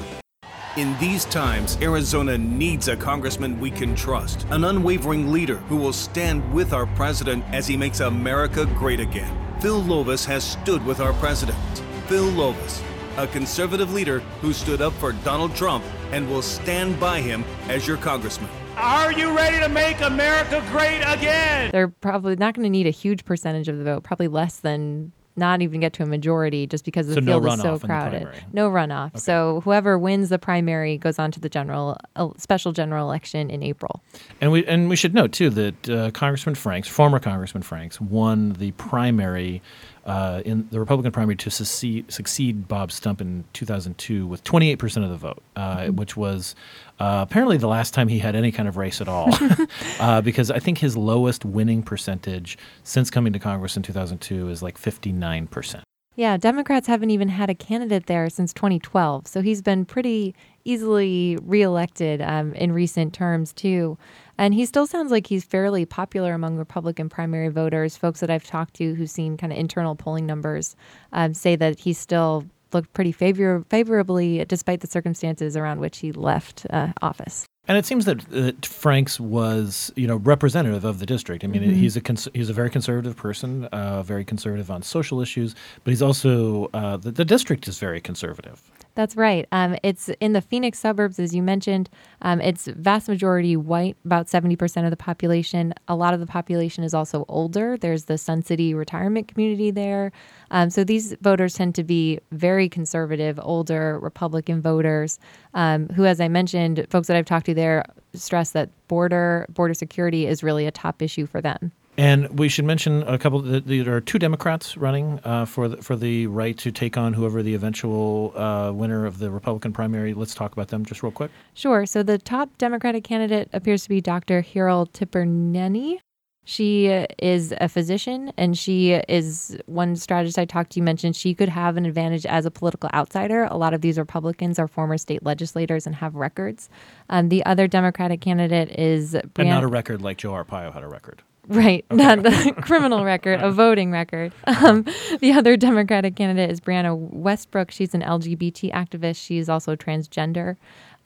In 0.77 0.98
these 0.98 1.25
times, 1.25 1.77
Arizona 1.83 2.36
needs 2.36 2.88
a 2.88 2.98
congressman 2.98 3.60
we 3.60 3.69
can 3.69 3.93
trust, 3.93 4.48
an 4.50 4.63
unwavering 4.63 5.31
leader 5.31 5.57
who 5.69 5.75
will 5.77 5.93
stand 5.93 6.51
with 6.51 6.74
our 6.74 6.88
president 6.88 7.45
as 7.51 7.67
he 7.67 7.77
makes 7.77 8.00
America 8.00 8.65
great 8.65 9.00
again. 9.00 9.31
Phil 9.62 9.83
Lovas 9.83 10.25
has 10.25 10.43
stood 10.43 10.83
with 10.83 11.00
our 11.00 11.13
president. 11.13 11.60
Phil 12.07 12.31
Lovas, 12.31 12.81
a 13.17 13.27
conservative 13.27 13.93
leader 13.93 14.20
who 14.41 14.53
stood 14.53 14.82
up 14.82 14.93
for 14.93 15.12
Donald 15.24 15.55
Trump 15.55 15.84
and 16.12 16.29
will 16.29 16.41
stand 16.41 17.00
by 17.00 17.22
him 17.22 17.43
as 17.67 17.88
your 17.88 17.98
congressman. 17.98 18.50
Are 18.75 19.12
you 19.12 19.36
ready 19.36 19.60
to 19.60 19.70
make 19.70 20.01
America 20.01 20.65
great 20.72 21.01
again? 21.01 21.70
They're 21.72 21.89
probably 21.89 22.36
not 22.36 22.55
going 22.55 22.63
to 22.63 22.70
need 22.70 22.88
a 22.88 22.91
huge 22.91 23.24
percentage 23.24 23.67
of 23.67 23.77
the 23.77 23.84
vote, 23.84 24.03
probably 24.03 24.27
less 24.27 24.58
than 24.58 25.12
not 25.36 25.62
even 25.62 25.79
get 25.79 25.93
to 25.93 26.03
a 26.03 26.05
majority 26.05 26.67
just 26.67 26.86
because 26.86 27.08
the 27.08 27.15
So 27.15 27.20
no 27.20 27.41
field 27.41 27.53
is 27.53 27.62
so 27.62 27.65
runoff 27.65 27.74
in 27.74 27.79
the 27.79 27.88
crowded. 27.88 28.27
No 28.51 28.70
runoff. 28.70 29.20
So 29.20 29.62
whoever 29.63 29.98
wins 29.98 30.29
the 30.29 30.39
primary 30.39 30.98
goes 30.98 31.17
on 31.17 31.32
to 31.32 31.39
the 31.39 31.50
general 31.50 31.98
uh, 32.15 32.29
special 32.38 32.72
general 32.72 33.08
election 33.08 33.50
in 33.50 33.63
April. 33.63 34.01
And 34.41 34.51
we 34.51 34.65
and 34.65 34.89
we 34.89 34.96
should 34.96 35.13
note 35.13 35.32
too 35.32 35.50
that 35.51 35.89
uh, 35.89 36.12
Congressman 36.12 36.55
Franks, 36.55 36.88
former 36.88 37.20
Congressman 37.20 37.63
Franks, 37.63 38.00
won 38.00 38.53
the 38.53 38.72
primary 38.72 39.62
uh, 40.05 40.41
in 40.43 40.67
the 40.72 40.79
Republican 40.79 41.12
primary 41.12 41.36
to 41.38 41.50
succeed, 41.50 42.12
succeed 42.12 42.67
Bob 42.67 42.91
Stump 42.91 43.22
in 43.22 43.45
2002 43.53 44.27
with 44.27 44.43
28 44.43 44.75
percent 44.75 45.05
of 45.05 45.12
the 45.12 45.17
vote, 45.17 45.41
uh, 45.55 45.88
which 45.88 46.17
was 46.17 46.55
uh, 47.00 47.25
apparently 47.27 47.57
the 47.57 47.67
last 47.67 47.93
time 47.93 48.07
he 48.07 48.19
had 48.19 48.36
any 48.36 48.51
kind 48.51 48.67
of 48.67 48.77
race 48.77 49.01
at 49.01 49.07
all, 49.07 49.29
uh, 50.00 50.22
because 50.22 50.51
I 50.51 50.60
think 50.60 50.79
his 50.79 50.98
lowest 50.98 51.45
winning 51.45 51.83
percentage 51.83 52.57
since 52.83 53.10
coming 53.10 53.33
to 53.33 53.39
Congress 53.39 53.77
in 53.77 53.83
2002 53.83 54.50
is 54.50 54.62
like 54.62 54.77
59 54.77 55.48
percent. 55.48 55.83
Yeah, 56.15 56.38
Democrats 56.38 56.86
haven't 56.88 57.10
even 57.10 57.29
had 57.29 57.50
a 57.50 57.55
candidate 57.55 58.05
there 58.05 58.29
since 58.29 58.53
2012. 58.53 59.27
So 59.27 59.41
he's 59.41 59.63
been 59.63 59.83
pretty 59.83 60.36
easily 60.65 61.38
reelected 61.41 62.22
um, 62.22 62.53
in 62.53 62.72
recent 62.72 63.13
terms, 63.13 63.53
too. 63.53 63.98
And 64.38 64.53
he 64.53 64.65
still 64.65 64.88
sounds 64.88 65.12
like 65.12 65.27
he's 65.27 65.43
fairly 65.43 65.86
popular 65.86 66.34
among 66.34 66.58
Republican 66.58 67.10
primary 67.10 67.50
voters. 67.50 67.98
Folks 67.98 68.20
that 68.22 68.29
I've 68.29 68.46
talked 68.46 68.74
to 68.75 68.96
who've 68.96 69.10
seen 69.10 69.38
kind 69.38 69.53
of 69.53 69.60
internal 69.60 69.96
polling 69.96 70.25
numbers 70.25 70.75
um, 71.12 71.34
say 71.34 71.55
that 71.55 71.79
he's 71.79 71.98
still 71.98 72.46
looked 72.72 72.91
pretty 72.93 73.12
favor- 73.12 73.63
favorably 73.70 74.43
despite 74.46 74.82
the 74.82 74.88
circumstances 74.88 75.55
around 75.55 75.79
which 75.79 76.00
he 76.00 76.12
left 76.12 76.65
uh, 76.72 76.91
office. 77.01 77.46
And 77.65 77.77
it 77.77 77.86
seems 77.86 78.03
that, 78.05 78.20
that 78.32 78.65
Franks 78.65 79.22
was, 79.22 79.89
you 79.96 80.05
know, 80.05 80.17
representative 80.17 80.84
of 80.84 81.00
the 81.00 81.05
district. 81.05 81.46
I 81.46 81.48
mean, 81.48 81.62
he's 81.62 81.96
a 81.96 82.01
cons- 82.01 82.27
he's 82.34 82.50
a 82.50 82.53
very 82.53 82.70
conservative 82.70 83.15
person, 83.15 83.65
uh, 83.65 84.03
very 84.03 84.25
conservative 84.25 84.70
on 84.70 84.82
social 84.82 85.22
issues, 85.22 85.55
but 85.84 85.91
he's 85.91 86.01
also 86.01 86.70
uh, 86.74 86.98
the, 86.98 87.12
the 87.12 87.24
district 87.24 87.70
is 87.70 87.79
very 87.79 88.01
conservative. 88.01 88.70
That's 88.96 89.16
right. 89.16 89.48
Um, 89.52 89.76
it's 89.82 90.10
in 90.20 90.34
the 90.34 90.42
Phoenix 90.42 90.78
suburbs, 90.78 91.18
as 91.18 91.34
you 91.34 91.42
mentioned. 91.42 91.90
Um, 92.22 92.40
it's 92.40 92.68
vast 92.68 93.08
majority 93.08 93.58
white, 93.58 93.98
about 94.06 94.28
70% 94.28 94.84
of 94.84 94.92
the 94.92 94.98
population. 94.98 95.74
A 95.88 95.96
lot 95.96 96.14
of 96.14 96.20
the 96.20 96.28
population 96.28 96.84
is 96.84 96.94
also 96.94 97.26
older. 97.28 97.76
There's 97.76 98.06
the 98.06 98.20
Sun 98.20 98.44
City 98.44 98.76
retirement 98.76 99.28
community 99.28 99.72
there. 99.72 100.12
Um, 100.52 100.70
so 100.70 100.84
these 100.84 101.16
voters 101.22 101.56
tend 101.56 101.74
to 101.76 101.84
be 101.84 102.20
very 102.32 102.70
conservative, 102.70 103.40
older 103.42 104.00
Republican 104.00 104.62
voters 104.62 105.20
um, 105.56 105.88
who, 105.90 106.06
as 106.06 106.22
I 106.22 106.27
mentioned, 106.27 106.86
folks 106.92 107.08
that 107.08 107.18
I've 107.18 107.25
talked 107.25 107.48
to 107.48 107.56
there 107.56 107.84
stress 108.16 108.51
that 108.51 108.70
border 108.88 109.48
border 109.50 109.74
security 109.74 110.27
is 110.27 110.44
really 110.44 110.68
a 110.68 110.72
top 110.72 111.01
issue 111.01 111.25
for 111.25 111.42
them. 111.42 111.72
And 111.98 112.40
we 112.40 112.50
should 112.50 112.66
mention 112.66 113.03
a 113.03 113.20
couple. 113.20 113.42
There 113.42 113.96
are 113.96 114.01
two 114.01 114.18
Democrats 114.18 114.77
running 114.77 115.20
uh, 115.24 115.46
for 115.46 115.68
the, 115.68 115.77
for 115.77 115.96
the 115.96 116.25
right 116.27 116.58
to 116.58 116.72
take 116.72 116.98
on 116.98 117.14
whoever 117.14 117.44
the 117.44 117.53
eventual 117.53 118.34
uh, 118.36 118.72
winner 118.72 119.06
of 119.06 119.20
the 119.20 119.29
Republican 119.29 119.74
primary. 119.74 120.14
Let's 120.14 120.34
talk 120.34 120.53
about 120.53 120.70
them 120.70 120.86
just 120.86 121.03
real 121.03 121.12
quick. 121.12 121.29
Sure. 121.53 121.86
So 121.86 122.01
the 122.01 122.18
top 122.18 122.58
Democratic 122.58 123.03
candidate 123.03 123.48
appears 123.53 123.84
to 123.84 123.90
be 123.90 124.01
Dr. 124.01 124.42
Hiral 124.42 124.90
Tipirneni. 124.92 126.00
She 126.46 126.88
is 126.88 127.53
a 127.62 127.70
physician, 127.70 128.34
and 128.36 128.58
she 128.58 128.92
is 129.08 129.58
one 129.66 129.96
strategist 129.96 130.38
I 130.38 130.44
talked 130.44 130.72
to. 130.72 130.79
You 130.79 130.84
mentioned 130.84 131.16
she 131.16 131.34
could 131.34 131.48
have 131.48 131.77
an 131.77 131.86
advantage 131.86 132.25
as 132.25 132.46
a 132.46 132.51
political 132.51 132.90
outsider. 132.94 133.48
A 133.50 133.56
lot 133.56 133.74
of 133.74 133.79
these 133.79 133.98
Republicans 133.98 134.60
are 134.60 134.68
former 134.68 134.98
state 134.98 135.24
legislators 135.24 135.88
and 135.88 135.96
have 135.96 136.16
records. 136.16 136.70
Um, 137.10 137.29
the 137.29 137.46
other 137.46 137.68
Democratic 137.68 138.20
candidate 138.20 138.77
is 138.77 139.14
And 139.14 139.32
not 139.38 139.64
a 139.64 139.68
record 139.68 140.01
like 140.01 140.18
Joe 140.18 140.32
Arpaio 140.34 140.74
had 140.74 140.84
a 140.84 140.88
record. 140.90 141.22
Right, 141.48 141.86
not 141.92 142.24
the 142.24 142.53
criminal 142.62 143.03
record, 143.06 143.42
a 143.42 143.51
voting 143.51 143.92
record. 143.92 144.34
Um, 144.46 144.86
the 145.20 145.34
other 145.34 145.58
Democratic 145.58 146.16
candidate 146.16 146.50
is 146.50 146.62
Brianna 146.62 146.96
Westbrook. 146.96 147.72
She's 147.72 147.94
an 147.94 148.01
LGBT 148.01 148.72
activist. 148.72 149.18
She's 149.24 149.50
also 149.50 149.75
transgender. 149.75 150.56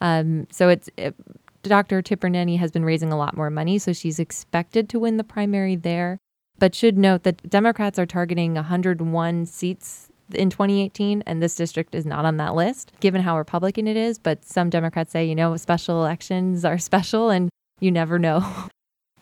Um, 0.00 0.46
so 0.50 0.68
it's 0.68 0.88
it, 0.96 1.16
Dr. 1.62 2.02
Tipirneni 2.02 2.58
has 2.58 2.70
been 2.70 2.84
raising 2.84 3.12
a 3.12 3.18
lot 3.18 3.36
more 3.36 3.50
money, 3.50 3.78
so 3.78 3.92
she's 3.92 4.20
expected 4.20 4.88
to 4.90 5.00
win 5.00 5.16
the 5.16 5.24
primary 5.24 5.74
there. 5.74 6.18
But 6.58 6.74
should 6.74 6.96
note 6.96 7.24
that 7.24 7.48
Democrats 7.48 7.98
are 7.98 8.06
targeting 8.06 8.54
101 8.54 9.46
seats 9.46 10.08
in 10.32 10.50
2018, 10.50 11.22
and 11.26 11.42
this 11.42 11.54
district 11.56 11.94
is 11.94 12.06
not 12.06 12.24
on 12.24 12.36
that 12.36 12.54
list, 12.54 12.92
given 13.00 13.22
how 13.22 13.36
Republican 13.36 13.88
it 13.88 13.96
is. 13.96 14.18
But 14.18 14.44
some 14.44 14.70
Democrats 14.70 15.12
say, 15.12 15.24
you 15.24 15.34
know, 15.34 15.56
special 15.56 15.98
elections 15.98 16.64
are 16.64 16.78
special, 16.78 17.30
and 17.30 17.50
you 17.80 17.90
never 17.90 18.20
know. 18.20 18.68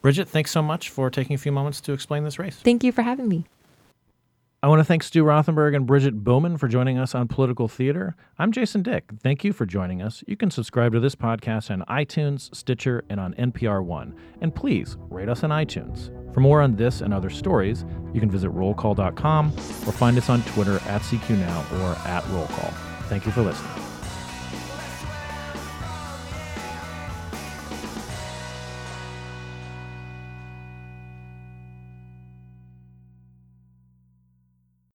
Bridget, 0.06 0.28
thanks 0.28 0.52
so 0.52 0.62
much 0.62 0.88
for 0.88 1.10
taking 1.10 1.34
a 1.34 1.36
few 1.36 1.50
moments 1.50 1.80
to 1.80 1.92
explain 1.92 2.22
this 2.22 2.38
race. 2.38 2.54
Thank 2.54 2.84
you 2.84 2.92
for 2.92 3.02
having 3.02 3.26
me. 3.26 3.44
I 4.62 4.68
want 4.68 4.78
to 4.78 4.84
thank 4.84 5.02
Stu 5.02 5.24
Rothenberg 5.24 5.74
and 5.74 5.84
Bridget 5.84 6.22
Bowman 6.22 6.58
for 6.58 6.68
joining 6.68 6.96
us 6.96 7.12
on 7.12 7.26
Political 7.26 7.66
Theater. 7.66 8.14
I'm 8.38 8.52
Jason 8.52 8.84
Dick. 8.84 9.06
Thank 9.20 9.42
you 9.42 9.52
for 9.52 9.66
joining 9.66 10.02
us. 10.02 10.22
You 10.28 10.36
can 10.36 10.52
subscribe 10.52 10.92
to 10.92 11.00
this 11.00 11.16
podcast 11.16 11.72
on 11.72 11.82
iTunes, 11.88 12.54
Stitcher, 12.54 13.02
and 13.10 13.18
on 13.18 13.34
NPR 13.34 13.84
One. 13.84 14.14
And 14.40 14.54
please 14.54 14.96
rate 15.10 15.28
us 15.28 15.42
on 15.42 15.50
iTunes. 15.50 16.12
For 16.32 16.38
more 16.38 16.62
on 16.62 16.76
this 16.76 17.00
and 17.00 17.12
other 17.12 17.28
stories, 17.28 17.84
you 18.14 18.20
can 18.20 18.30
visit 18.30 18.52
rollcall.com 18.52 19.48
or 19.48 19.92
find 19.92 20.16
us 20.18 20.30
on 20.30 20.40
Twitter 20.42 20.76
at 20.86 21.02
CQNow 21.02 21.80
or 21.80 22.08
at 22.08 22.22
Rollcall. 22.26 22.72
Thank 23.08 23.26
you 23.26 23.32
for 23.32 23.42
listening. 23.42 23.85